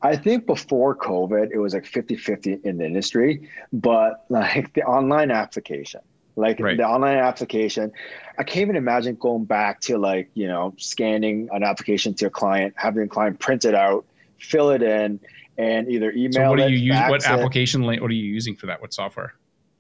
I 0.02 0.18
think 0.18 0.46
before 0.46 0.96
COVID, 0.98 1.52
it 1.54 1.60
was 1.60 1.74
like 1.74 1.86
50 1.86 2.16
50 2.18 2.60
in 2.66 2.78
the 2.78 2.86
industry, 2.86 3.48
but 3.72 4.26
like 4.30 4.74
the 4.74 4.84
online 4.84 5.32
application, 5.32 6.02
like 6.36 6.60
Right. 6.60 6.78
the 6.78 6.84
online 6.84 7.18
application, 7.18 7.92
I 8.38 8.44
can't 8.44 8.62
even 8.64 8.76
imagine 8.76 9.16
going 9.16 9.46
back 9.46 9.82
to 9.82 9.98
like, 9.98 10.32
you 10.34 10.48
know, 10.48 10.74
scanning 10.78 11.50
an 11.52 11.64
application 11.64 12.16
to 12.16 12.28
a 12.28 12.30
client, 12.30 12.74
having 12.78 13.04
the 13.04 13.10
client 13.10 13.40
print 13.40 13.66
it 13.66 13.76
out, 13.76 14.06
fill 14.40 14.72
it 14.72 14.82
in, 14.82 15.20
and 15.58 15.90
either 15.90 16.12
email 16.12 16.46
So 16.46 16.50
what 16.50 16.58
do 16.58 16.64
you 16.64 16.78
use? 16.78 17.08
What 17.08 17.22
it. 17.22 17.26
application, 17.26 17.84
what 17.84 18.00
are 18.02 18.14
you 18.14 18.26
using 18.26 18.56
for 18.56 18.66
that? 18.68 18.82
What 18.82 18.94
software? 18.94 19.34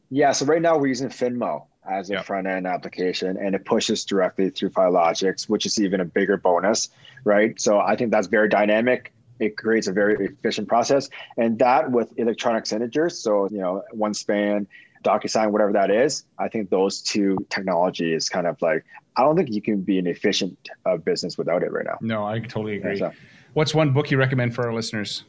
Yeah, 0.09 0.31
so 0.31 0.45
right 0.45 0.61
now 0.61 0.77
we're 0.77 0.87
using 0.87 1.09
Finmo 1.09 1.67
as 1.89 2.09
a 2.09 2.13
Yep. 2.13 2.25
front 2.25 2.47
end 2.47 2.67
application 2.67 3.37
and 3.37 3.55
it 3.55 3.65
pushes 3.65 4.05
directly 4.05 4.49
through 4.49 4.69
Filogix, 4.69 5.49
which 5.49 5.65
is 5.65 5.79
even 5.81 5.99
a 6.01 6.05
bigger 6.05 6.37
bonus, 6.37 6.89
right? 7.25 7.59
So 7.59 7.79
I 7.79 7.95
think 7.95 8.11
that's 8.11 8.27
very 8.27 8.47
dynamic. 8.47 9.13
It 9.39 9.57
creates 9.57 9.87
a 9.87 9.91
very 9.91 10.23
efficient 10.25 10.67
process. 10.67 11.09
And 11.37 11.57
that 11.59 11.91
with 11.91 12.13
electronic 12.17 12.65
signatures, 12.67 13.21
so 13.21 13.49
you 13.49 13.57
know, 13.57 13.83
OneSpan, 13.95 14.67
DocuSign, 15.03 15.51
whatever 15.51 15.71
that 15.73 15.91
is, 15.91 16.25
I 16.39 16.47
think 16.47 16.69
those 16.69 17.01
two 17.01 17.37
technology 17.49 18.13
is 18.13 18.29
kind 18.29 18.47
of 18.47 18.61
like 18.61 18.83
I 19.15 19.21
don't 19.21 19.35
think 19.35 19.49
you 19.51 19.61
can 19.61 19.81
be 19.81 19.99
an 19.99 20.07
efficient 20.07 20.57
uh, 20.87 20.97
business 20.97 21.37
without 21.37 21.61
it 21.61 21.71
right 21.71 21.85
now. 21.85 21.97
No, 22.01 22.25
I 22.25 22.39
totally 22.39 22.77
agree. 22.77 22.97
so- 22.97 23.11
What's 23.53 23.75
one 23.75 23.93
book 23.93 24.09
you 24.09 24.17
recommend 24.17 24.55
for 24.55 24.65
our 24.65 24.73
listeners? 24.73 25.25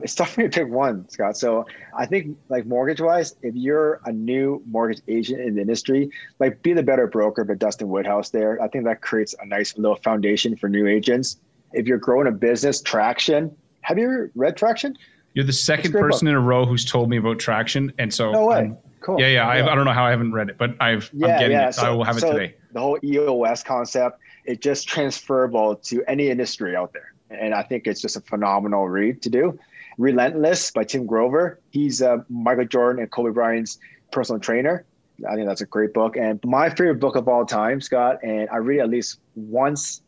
It's 0.00 0.14
tough 0.14 0.32
for 0.32 0.40
me 0.42 0.48
to 0.48 0.50
pick 0.64 0.68
one, 0.72 1.06
Scott. 1.10 1.36
So 1.36 1.66
I 1.96 2.06
think 2.06 2.36
like 2.48 2.64
mortgage 2.66 3.00
wise, 3.00 3.34
if 3.42 3.54
you're 3.54 4.00
a 4.06 4.12
new 4.12 4.62
mortgage 4.66 5.00
agent 5.08 5.40
in 5.40 5.54
the 5.54 5.60
industry, 5.62 6.10
like 6.38 6.62
be 6.62 6.72
the 6.74 6.82
better 6.82 7.06
broker, 7.06 7.44
but 7.44 7.58
Dustin 7.58 7.88
Woodhouse 7.88 8.30
there. 8.30 8.60
I 8.62 8.68
think 8.68 8.84
that 8.84 9.00
creates 9.02 9.34
a 9.40 9.46
nice 9.46 9.76
little 9.76 9.96
foundation 9.96 10.56
for 10.56 10.68
new 10.68 10.86
agents. 10.86 11.38
If 11.72 11.86
you're 11.86 11.98
growing 11.98 12.26
a 12.26 12.30
business, 12.32 12.80
traction. 12.82 13.54
Have 13.82 13.98
you 13.98 14.04
ever 14.04 14.30
read 14.34 14.56
Traction? 14.56 14.96
You're 15.36 15.44
the 15.44 15.52
second 15.52 15.92
person 15.92 16.26
in 16.28 16.34
a 16.34 16.40
row 16.40 16.64
who's 16.64 16.82
told 16.82 17.10
me 17.10 17.18
about 17.18 17.38
traction. 17.38 17.92
And 17.98 18.12
so, 18.12 18.32
No 18.32 18.46
way. 18.46 18.56
I'm- 18.56 18.78
Cool. 19.00 19.20
yeah, 19.20 19.28
yeah, 19.28 19.46
I, 19.46 19.70
I 19.70 19.74
don't 19.76 19.84
know 19.84 19.92
how 19.92 20.04
I 20.04 20.10
haven't 20.10 20.32
read 20.32 20.48
it, 20.48 20.58
but 20.58 20.70
I've, 20.80 21.08
I'm 21.12 21.20
Yeah, 21.20 21.38
getting 21.38 21.56
yeah. 21.56 21.68
it. 21.68 21.78
I 21.78 21.90
will 21.90 22.02
have 22.02 22.16
it 22.16 22.22
so 22.22 22.32
today. 22.32 22.56
The 22.72 22.80
whole 22.80 22.98
EOS 23.04 23.62
concept, 23.62 24.18
it's 24.46 24.60
just 24.60 24.88
transferable 24.88 25.76
to 25.76 26.02
any 26.08 26.28
industry 26.28 26.74
out 26.74 26.92
there. 26.92 27.12
And 27.30 27.54
I 27.54 27.62
think 27.62 27.86
it's 27.86 28.00
just 28.00 28.16
a 28.16 28.20
phenomenal 28.22 28.88
read 28.88 29.22
to 29.22 29.30
do. 29.30 29.56
Relentless 29.98 30.72
by 30.72 30.82
Tim 30.84 31.06
Grover. 31.06 31.60
He's 31.70 32.02
uh, 32.02 32.18
Michael 32.28 32.64
Jordan 32.64 33.02
and 33.02 33.10
Kobe 33.12 33.30
Bryant's 33.30 33.78
personal 34.10 34.40
trainer. 34.40 34.84
I 35.28 35.34
think 35.36 35.46
that's 35.46 35.60
a 35.60 35.66
great 35.66 35.94
book. 35.94 36.16
And 36.16 36.40
my 36.44 36.68
favorite 36.70 36.98
book 36.98 37.14
of 37.14 37.28
all 37.28 37.46
time, 37.46 37.80
Scott, 37.80 38.18
and 38.24 38.48
I 38.50 38.56
read 38.56 38.80
at 38.80 38.90
least 38.90 39.20
once, 39.36 40.02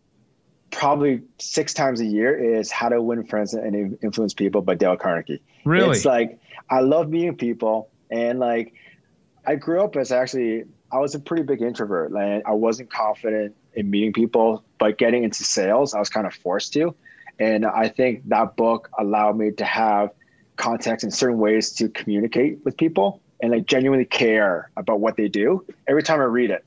probably 0.71 1.23
six 1.39 1.75
times 1.75 2.01
a 2.01 2.07
year, 2.07 2.37
is 2.37 2.71
How 2.71 2.89
to 2.89 3.01
Win 3.01 3.25
Friends 3.25 3.55
and 3.55 3.99
Influence 4.03 4.35
People 4.35 4.63
by 4.63 4.75
Dale 4.75 4.97
Carnegie. 4.97 5.43
Really? 5.65 5.91
It's 5.91 6.05
like 6.05 6.39
I 6.71 6.81
love 6.81 7.09
meeting 7.09 7.37
people, 7.37 7.91
and 8.11 8.39
like 8.39 8.75
I 9.47 9.55
grew 9.55 9.83
up 9.83 9.97
as 9.97 10.13
actually 10.13 10.65
I 10.93 10.99
was 10.99 11.15
a 11.15 11.21
pretty 11.21 11.43
big 11.43 11.63
introvert. 11.63 12.13
Like 12.13 12.43
I 12.47 12.53
wasn't 12.53 12.91
confident 12.91 13.55
in 13.75 13.91
meeting 13.91 14.13
people, 14.13 14.65
but 14.79 14.99
getting 14.99 15.25
into 15.25 15.45
sales, 15.45 15.95
I 15.95 15.99
was 15.99 16.09
kind 16.09 16.27
of 16.27 16.35
forced 16.35 16.73
to. 16.75 16.95
And 17.39 17.65
I 17.65 17.89
think 17.89 18.29
that 18.29 18.57
book 18.57 18.91
allowed 18.99 19.37
me 19.39 19.53
to 19.53 19.65
have 19.65 20.11
context 20.57 21.05
in 21.05 21.11
certain 21.11 21.39
ways 21.39 21.73
to 21.75 21.89
communicate 21.89 22.59
with 22.65 22.77
people 22.77 23.21
and 23.41 23.53
like 23.53 23.67
genuinely 23.67 24.05
care 24.05 24.71
about 24.77 25.01
what 25.01 25.17
they 25.17 25.29
do. 25.29 25.65
Every 25.87 26.03
time 26.03 26.21
I 26.21 26.25
read 26.25 26.51
it, 26.51 26.65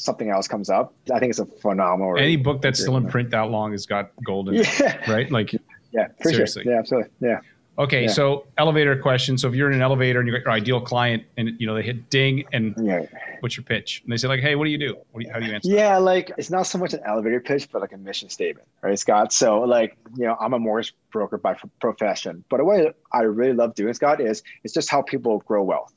something 0.00 0.30
else 0.30 0.48
comes 0.48 0.70
up. 0.70 0.94
I 1.12 1.18
think 1.18 1.30
it's 1.30 1.38
a 1.38 1.46
phenomenal. 1.46 2.18
Any 2.18 2.36
book 2.36 2.62
that's 2.62 2.80
still 2.80 2.96
in 2.96 3.06
print 3.08 3.30
that 3.30 3.50
long 3.50 3.72
has 3.72 3.86
got 3.86 4.10
gold 4.24 4.48
in 4.48 4.56
it, 4.56 4.66
Yeah, 4.80 5.10
right? 5.10 5.30
Like, 5.30 5.52
yeah, 5.92 6.08
Seriously. 6.22 6.62
sure. 6.64 6.72
Yeah, 6.72 6.78
absolutely. 6.78 7.10
Yeah. 7.20 7.40
okay, 7.78 8.02
Yeah. 8.04 8.08
so 8.10 8.46
elevator 8.58 8.96
question. 8.96 9.36
So 9.36 9.48
if 9.48 9.54
you're 9.54 9.68
in 9.68 9.74
an 9.74 9.82
elevator 9.82 10.20
and 10.20 10.26
you 10.28 10.32
got 10.34 10.42
your 10.44 10.52
ideal 10.52 10.80
client 10.80 11.24
and, 11.36 11.50
you 11.58 11.66
know, 11.66 11.74
they 11.74 11.82
hit 11.82 12.08
ding 12.10 12.44
and 12.52 12.74
Yeah. 12.80 13.02
what's 13.40 13.56
your 13.56 13.64
pitch? 13.64 14.00
And 14.04 14.12
they 14.12 14.16
say 14.16 14.28
like, 14.28 14.40
hey, 14.40 14.54
what 14.54 14.64
do 14.64 14.70
you 14.70 14.78
do? 14.78 14.96
What 15.12 15.20
do 15.20 15.26
you, 15.26 15.32
how 15.32 15.40
do 15.40 15.46
you 15.46 15.52
answer? 15.54 15.68
Yeah, 15.70 15.98
like 15.98 16.30
it's 16.38 16.50
not 16.50 16.62
so 16.66 16.78
much 16.78 16.94
an 16.94 17.00
elevator 17.06 17.40
pitch, 17.40 17.68
but 17.70 17.80
like 17.82 17.92
a 17.92 17.98
mission 17.98 18.28
statement, 18.30 18.68
right, 18.82 18.98
Scott? 18.98 19.32
So, 19.32 19.60
like, 19.60 19.96
you 20.16 20.24
know, 20.26 20.36
I'm 20.40 20.54
a 20.54 20.58
mortgage 20.58 20.94
broker 21.12 21.36
by 21.38 21.56
profession, 21.80 22.44
but 22.48 22.64
way 22.64 22.92
I 23.12 23.22
really 23.22 23.52
love 23.54 23.74
doing, 23.74 23.92
Scott, 23.94 24.20
is 24.20 24.42
it's 24.64 24.72
just 24.72 24.88
how 24.88 25.02
people 25.02 25.38
grow 25.46 25.62
wealth. 25.62 25.92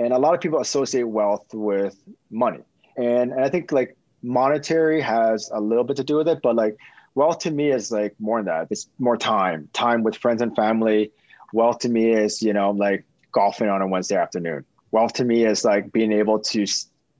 And 0.00 0.12
a 0.12 0.18
lot 0.18 0.32
of 0.34 0.40
people 0.40 0.60
associate 0.60 1.02
wealth 1.08 1.46
with 1.52 1.96
money. 2.30 2.60
And, 2.98 3.32
and 3.32 3.40
I 3.40 3.48
think 3.48 3.72
like 3.72 3.96
monetary 4.22 5.00
has 5.00 5.50
a 5.54 5.60
little 5.60 5.84
bit 5.84 5.96
to 5.96 6.04
do 6.04 6.16
with 6.16 6.28
it, 6.28 6.40
but 6.42 6.56
like 6.56 6.76
wealth 7.14 7.38
to 7.40 7.50
me 7.50 7.70
is 7.70 7.90
like 7.90 8.14
more 8.18 8.38
than 8.38 8.46
that. 8.46 8.66
It's 8.70 8.88
more 8.98 9.16
time, 9.16 9.68
time 9.72 10.02
with 10.02 10.16
friends 10.16 10.42
and 10.42 10.54
family. 10.54 11.10
Wealth 11.52 11.78
to 11.80 11.88
me 11.88 12.10
is, 12.10 12.42
you 12.42 12.52
know, 12.52 12.72
like 12.72 13.04
golfing 13.32 13.68
on 13.68 13.80
a 13.80 13.86
Wednesday 13.86 14.16
afternoon. 14.16 14.64
Wealth 14.90 15.14
to 15.14 15.24
me 15.24 15.44
is 15.44 15.64
like 15.64 15.92
being 15.92 16.12
able 16.12 16.40
to 16.40 16.66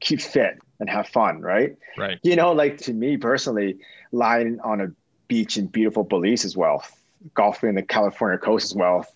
keep 0.00 0.20
fit 0.20 0.58
and 0.80 0.90
have 0.90 1.08
fun, 1.08 1.40
right? 1.40 1.76
Right. 1.96 2.18
You 2.22 2.36
know, 2.36 2.52
like 2.52 2.78
to 2.78 2.92
me 2.92 3.16
personally, 3.16 3.78
lying 4.12 4.60
on 4.60 4.80
a 4.80 4.88
beach 5.28 5.56
in 5.56 5.66
beautiful 5.66 6.02
Belize 6.02 6.44
is 6.44 6.56
wealth. 6.56 6.94
Golfing 7.34 7.74
the 7.74 7.82
California 7.82 8.38
coast 8.38 8.66
is 8.66 8.74
wealth. 8.74 9.12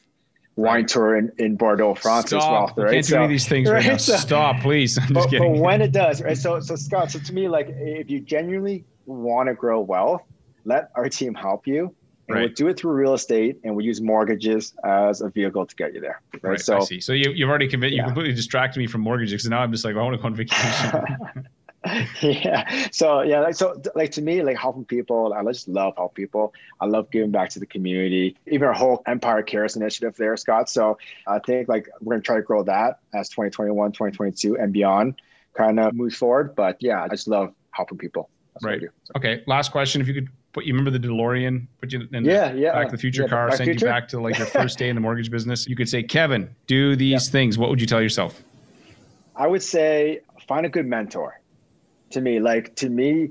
Wine 0.57 0.87
tour 0.87 1.17
in, 1.17 1.31
in 1.39 1.57
Bordeaux, 1.57 1.95
France 1.95 2.27
Stop. 2.27 2.53
wealth, 2.53 2.73
You 2.77 2.83
right? 2.85 2.93
can't 2.93 3.07
do 3.07 3.15
any 3.17 3.25
of 3.25 3.31
these 3.31 3.49
things 3.49 3.71
right, 3.71 3.77
right, 3.79 3.87
now. 3.93 3.97
so- 3.97 4.17
Stop, 4.17 4.61
please. 4.61 4.99
I'm 4.99 5.15
just 5.15 5.31
but, 5.31 5.39
but 5.39 5.49
when 5.51 5.81
it 5.81 5.93
does, 5.93 6.21
right? 6.23 6.37
So, 6.37 6.61
so 6.61 6.77
Scott, 6.77 7.11
so 7.11 7.19
to 7.21 7.33
me, 7.33 7.49
like 7.49 7.69
if 7.71 8.11
you 8.11 8.21
genuinely 8.21 8.85
want 9.07 9.49
to 9.49 9.55
grow 9.55 9.81
wealth, 9.81 10.23
let 10.65 10.89
our 10.97 11.09
team 11.09 11.35
help 11.35 11.67
you. 11.67 11.95
And 12.29 12.37
we'll 12.39 12.47
Right. 12.47 12.55
do 12.55 12.69
it 12.69 12.79
through 12.79 12.93
real 12.93 13.15
estate 13.15 13.57
and 13.65 13.75
we'll 13.75 13.85
use 13.85 14.01
mortgages 14.01 14.73
as 14.85 15.23
a 15.23 15.29
vehicle 15.31 15.67
to 15.67 15.75
get 15.75 15.93
you 15.95 16.01
there. 16.01 16.21
Right. 16.35 16.51
Right, 16.51 16.61
so 16.61 16.77
I 16.77 16.81
see. 16.81 17.01
So 17.01 17.13
you, 17.15 17.33
you've 17.33 17.49
already 17.49 17.67
convinced, 17.67 17.97
you 17.97 18.05
completely 18.05 18.33
distracted 18.35 18.79
me 18.79 18.87
from 18.87 19.01
mortgages 19.01 19.33
because 19.43 19.51
now 19.51 19.61
I'm 19.61 19.73
just 19.73 19.85
like, 19.85 19.97
I 19.97 20.03
want 20.03 20.15
to 20.15 20.19
go 20.23 20.27
on 20.27 20.35
vacation. 20.35 20.91
yeah. 22.23 22.89
So 22.93 23.23
yeah, 23.23 23.41
like 23.41 23.55
so 23.55 23.81
like 23.95 24.13
to 24.13 24.23
me, 24.23 24.43
like 24.43 24.57
helping 24.57 24.85
people, 24.85 25.33
I 25.35 25.43
just 25.45 25.69
love 25.69 25.95
helping 25.97 26.25
people. 26.25 26.55
I 26.81 26.87
love 26.87 27.11
giving 27.11 27.31
back 27.31 27.51
to 27.51 27.59
the 27.61 27.67
community. 27.67 28.37
Even 28.47 28.69
our 28.69 28.75
whole 28.75 29.03
Empire 29.07 29.43
Cares 29.43 29.75
initiative 29.77 30.15
there, 30.17 30.37
Scott. 30.37 30.69
So 30.71 30.99
I 31.27 31.39
think 31.41 31.69
like 31.69 31.89
we're 32.01 32.15
gonna 32.15 32.23
try 32.23 32.37
to 32.37 32.43
grow 32.43 32.63
that 32.65 33.01
as 33.15 33.29
2021, 33.31 33.93
2022 33.93 34.57
and 34.59 34.73
beyond 34.73 35.21
kind 35.55 35.81
of 35.81 35.93
moves 35.95 36.17
forward. 36.17 36.55
But 36.55 36.77
yeah, 36.81 37.03
I 37.03 37.09
just 37.09 37.27
love 37.27 37.53
helping 37.73 37.99
people. 37.99 38.31
That's 38.55 38.65
Right. 38.65 38.81
do. 38.81 38.89
So- 39.05 39.13
okay. 39.17 39.43
Last 39.47 39.73
question. 39.73 40.01
If 40.01 40.07
you 40.09 40.15
could 40.15 40.29
put, 40.53 40.65
you 40.65 40.75
remember 40.75 40.97
the 40.97 41.05
DeLorean, 41.05 41.67
put 41.81 41.93
you 41.93 42.07
in 42.13 42.25
Yeah, 42.25 42.53
the 42.53 42.59
yeah. 42.59 42.73
Back 42.73 42.87
to 42.91 42.93
the 42.93 43.01
Future 43.01 43.23
yeah, 43.23 43.29
car, 43.29 43.51
send 43.57 43.69
you 43.81 43.87
back 43.87 44.07
to 44.09 44.21
like 44.21 44.39
your 44.39 44.47
first 44.59 44.79
day 44.79 44.89
in 44.89 44.95
the 44.95 45.01
mortgage 45.01 45.31
business. 45.31 45.67
You 45.67 45.75
could 45.75 45.89
say, 45.89 46.03
Kevin, 46.03 46.55
do 46.67 46.95
these 46.95 47.29
things. 47.29 47.59
What 47.59 47.71
would 47.71 47.81
you 47.81 47.87
tell 47.87 48.03
yourself? 48.03 48.43
I 49.35 49.47
would 49.47 49.63
say 49.63 50.21
find 50.47 50.67
a 50.67 50.69
good 50.69 50.87
mentor. 50.87 51.41
To 52.13 52.21
me, 52.21 52.41
like 52.41 52.75
to 52.77 52.89
me, 52.89 53.31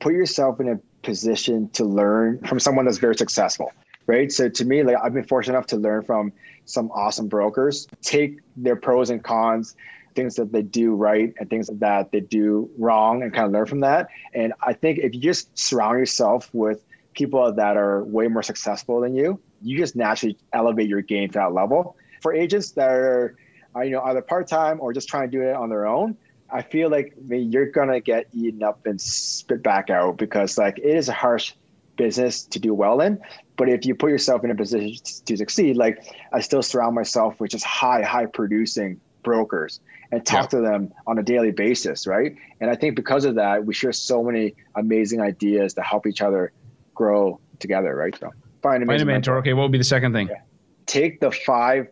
put 0.00 0.12
yourself 0.12 0.60
in 0.60 0.68
a 0.68 0.78
position 1.02 1.68
to 1.70 1.84
learn 1.84 2.40
from 2.40 2.60
someone 2.60 2.84
that's 2.84 2.98
very 2.98 3.14
successful, 3.14 3.72
right? 4.06 4.30
So 4.30 4.48
to 4.48 4.64
me, 4.64 4.82
like 4.82 4.96
I've 5.02 5.14
been 5.14 5.24
fortunate 5.24 5.54
enough 5.56 5.66
to 5.68 5.76
learn 5.76 6.02
from 6.02 6.32
some 6.64 6.90
awesome 6.90 7.28
brokers, 7.28 7.86
take 8.02 8.40
their 8.56 8.76
pros 8.76 9.10
and 9.10 9.22
cons, 9.22 9.76
things 10.14 10.34
that 10.34 10.50
they 10.50 10.62
do 10.62 10.94
right 10.94 11.32
and 11.38 11.48
things 11.48 11.70
that 11.72 12.10
they 12.10 12.20
do 12.20 12.68
wrong 12.76 13.22
and 13.22 13.32
kind 13.32 13.46
of 13.46 13.52
learn 13.52 13.66
from 13.66 13.80
that. 13.80 14.08
And 14.34 14.52
I 14.62 14.72
think 14.72 14.98
if 14.98 15.14
you 15.14 15.20
just 15.20 15.56
surround 15.56 15.98
yourself 15.98 16.50
with 16.52 16.84
people 17.14 17.52
that 17.52 17.76
are 17.76 18.02
way 18.04 18.26
more 18.26 18.42
successful 18.42 19.00
than 19.00 19.14
you, 19.14 19.40
you 19.62 19.78
just 19.78 19.94
naturally 19.94 20.36
elevate 20.52 20.88
your 20.88 21.02
game 21.02 21.28
to 21.30 21.38
that 21.38 21.52
level. 21.52 21.96
For 22.20 22.34
agents 22.34 22.72
that 22.72 22.90
are, 22.90 23.36
you 23.76 23.90
know, 23.90 24.02
either 24.02 24.22
part-time 24.22 24.80
or 24.80 24.92
just 24.92 25.08
trying 25.08 25.30
to 25.30 25.36
do 25.36 25.42
it 25.42 25.54
on 25.54 25.68
their 25.68 25.86
own, 25.86 26.16
I 26.50 26.62
feel 26.62 26.90
like 26.90 27.14
I 27.16 27.28
mean, 27.28 27.52
you're 27.52 27.70
gonna 27.70 28.00
get 28.00 28.26
eaten 28.32 28.62
up 28.62 28.86
and 28.86 29.00
spit 29.00 29.62
back 29.62 29.90
out 29.90 30.16
because 30.16 30.58
like 30.58 30.78
it 30.78 30.84
is 30.84 31.08
a 31.08 31.12
harsh 31.12 31.52
business 31.96 32.44
to 32.44 32.58
do 32.58 32.72
well 32.72 33.00
in. 33.00 33.20
But 33.56 33.68
if 33.68 33.84
you 33.84 33.94
put 33.94 34.10
yourself 34.10 34.44
in 34.44 34.50
a 34.50 34.54
position 34.54 34.94
to 35.26 35.36
succeed, 35.36 35.76
like 35.76 35.98
I 36.32 36.40
still 36.40 36.62
surround 36.62 36.94
myself 36.94 37.38
with 37.40 37.50
just 37.50 37.64
high, 37.64 38.02
high 38.02 38.26
producing 38.26 39.00
brokers 39.22 39.80
and 40.10 40.24
talk 40.24 40.44
yeah. 40.44 40.58
to 40.58 40.60
them 40.60 40.92
on 41.06 41.18
a 41.18 41.22
daily 41.22 41.50
basis, 41.50 42.06
right? 42.06 42.34
And 42.60 42.70
I 42.70 42.76
think 42.76 42.96
because 42.96 43.24
of 43.24 43.34
that, 43.34 43.66
we 43.66 43.74
share 43.74 43.92
so 43.92 44.22
many 44.22 44.54
amazing 44.74 45.20
ideas 45.20 45.74
to 45.74 45.82
help 45.82 46.06
each 46.06 46.22
other 46.22 46.52
grow 46.94 47.40
together, 47.58 47.94
right? 47.94 48.16
So 48.18 48.30
find 48.62 48.82
a, 48.82 48.86
find 48.86 49.02
a 49.02 49.04
mentor. 49.04 49.06
mentor. 49.06 49.38
Okay, 49.38 49.52
what 49.52 49.64
would 49.64 49.72
be 49.72 49.78
the 49.78 49.84
second 49.84 50.12
thing? 50.12 50.28
Yeah. 50.28 50.40
Take 50.86 51.20
the 51.20 51.30
five 51.30 51.88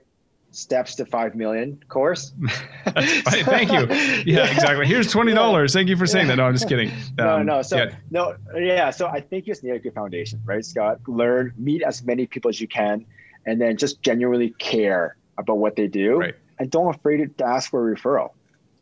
steps 0.56 0.94
to 0.94 1.04
5 1.04 1.34
million 1.34 1.78
course. 1.88 2.32
Thank 2.86 3.70
you. 3.72 3.86
Yeah, 4.24 4.46
exactly. 4.50 4.86
Here's 4.86 5.12
$20. 5.12 5.34
Yeah. 5.34 5.66
Thank 5.66 5.88
you 5.90 5.96
for 5.96 6.06
saying 6.06 6.28
that. 6.28 6.36
No, 6.36 6.46
I'm 6.46 6.54
just 6.54 6.68
kidding. 6.68 6.90
Um, 7.18 7.46
no, 7.46 7.56
no. 7.56 7.62
So, 7.62 7.76
yeah. 7.76 7.94
no, 8.10 8.36
yeah. 8.56 8.90
So 8.90 9.06
I 9.06 9.20
think 9.20 9.46
you 9.46 9.52
just 9.52 9.64
need 9.64 9.70
a 9.70 9.78
good 9.78 9.94
foundation, 9.94 10.40
right, 10.44 10.64
Scott? 10.64 11.00
Learn, 11.06 11.52
meet 11.56 11.82
as 11.82 12.04
many 12.04 12.26
people 12.26 12.50
as 12.50 12.60
you 12.60 12.68
can, 12.68 13.06
and 13.46 13.60
then 13.60 13.76
just 13.76 14.02
genuinely 14.02 14.50
care 14.50 15.16
about 15.38 15.58
what 15.58 15.76
they 15.76 15.86
do. 15.86 16.18
Right. 16.18 16.34
And 16.58 16.70
don't 16.70 16.94
afraid 16.94 17.38
to 17.38 17.44
ask 17.44 17.70
for 17.70 17.90
a 17.90 17.96
referral. 17.96 18.32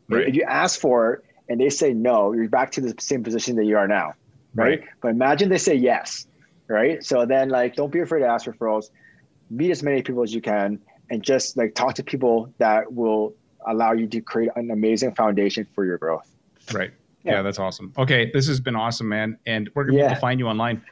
Right. 0.09 0.27
If 0.27 0.35
you 0.35 0.43
ask 0.43 0.79
for 0.79 1.13
it 1.13 1.25
and 1.47 1.61
they 1.61 1.69
say 1.69 1.93
no, 1.93 2.33
you're 2.33 2.49
back 2.49 2.71
to 2.71 2.81
the 2.81 2.93
same 2.99 3.23
position 3.23 3.55
that 3.55 3.65
you 3.65 3.77
are 3.77 3.87
now. 3.87 4.13
Right. 4.53 4.81
right. 4.81 4.83
But 5.01 5.09
imagine 5.09 5.49
they 5.49 5.57
say 5.57 5.75
yes. 5.75 6.27
Right. 6.67 7.03
So 7.03 7.25
then, 7.25 7.49
like, 7.49 7.75
don't 7.75 7.91
be 7.91 7.99
afraid 7.99 8.21
to 8.21 8.27
ask 8.27 8.45
referrals. 8.45 8.89
Meet 9.49 9.71
as 9.71 9.83
many 9.83 10.01
people 10.01 10.23
as 10.23 10.33
you 10.33 10.41
can 10.41 10.79
and 11.09 11.23
just 11.23 11.57
like 11.57 11.75
talk 11.75 11.93
to 11.95 12.03
people 12.03 12.53
that 12.57 12.93
will 12.93 13.33
allow 13.67 13.93
you 13.93 14.07
to 14.07 14.21
create 14.21 14.49
an 14.55 14.71
amazing 14.71 15.13
foundation 15.15 15.67
for 15.73 15.85
your 15.85 15.97
growth. 15.97 16.29
Right. 16.73 16.91
Yeah, 17.23 17.33
yeah 17.33 17.41
that's 17.41 17.59
awesome. 17.59 17.91
Okay, 17.97 18.31
this 18.31 18.47
has 18.47 18.59
been 18.59 18.75
awesome, 18.75 19.09
man. 19.09 19.37
And 19.45 19.69
where 19.73 19.85
can 19.85 19.95
yeah. 19.95 20.09
people 20.09 20.21
find 20.21 20.39
you 20.39 20.47
online? 20.47 20.83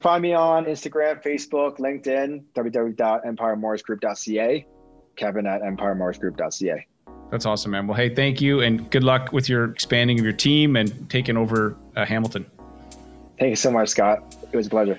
Find 0.00 0.22
me 0.22 0.34
on 0.34 0.66
Instagram, 0.66 1.22
Facebook, 1.22 1.78
LinkedIn, 1.78 2.42
www.empiremortgagegroup.ca, 2.54 4.66
Kevin 5.16 5.46
at 5.46 5.62
empiremortgagegroup.ca. 5.62 6.86
That's 7.30 7.46
awesome, 7.46 7.70
man. 7.70 7.86
Well, 7.86 7.96
hey, 7.96 8.14
thank 8.14 8.38
you, 8.40 8.60
and 8.60 8.90
good 8.90 9.02
luck 9.02 9.32
with 9.32 9.48
your 9.48 9.70
expanding 9.70 10.18
of 10.18 10.24
your 10.24 10.34
team 10.34 10.76
and 10.76 11.08
taking 11.08 11.38
over 11.38 11.74
uh, 11.96 12.04
Hamilton. 12.04 12.44
Thank 13.38 13.50
you 13.50 13.56
so 13.56 13.70
much, 13.70 13.88
Scott. 13.88 14.36
It 14.52 14.56
was 14.56 14.66
a 14.66 14.70
pleasure. 14.70 14.98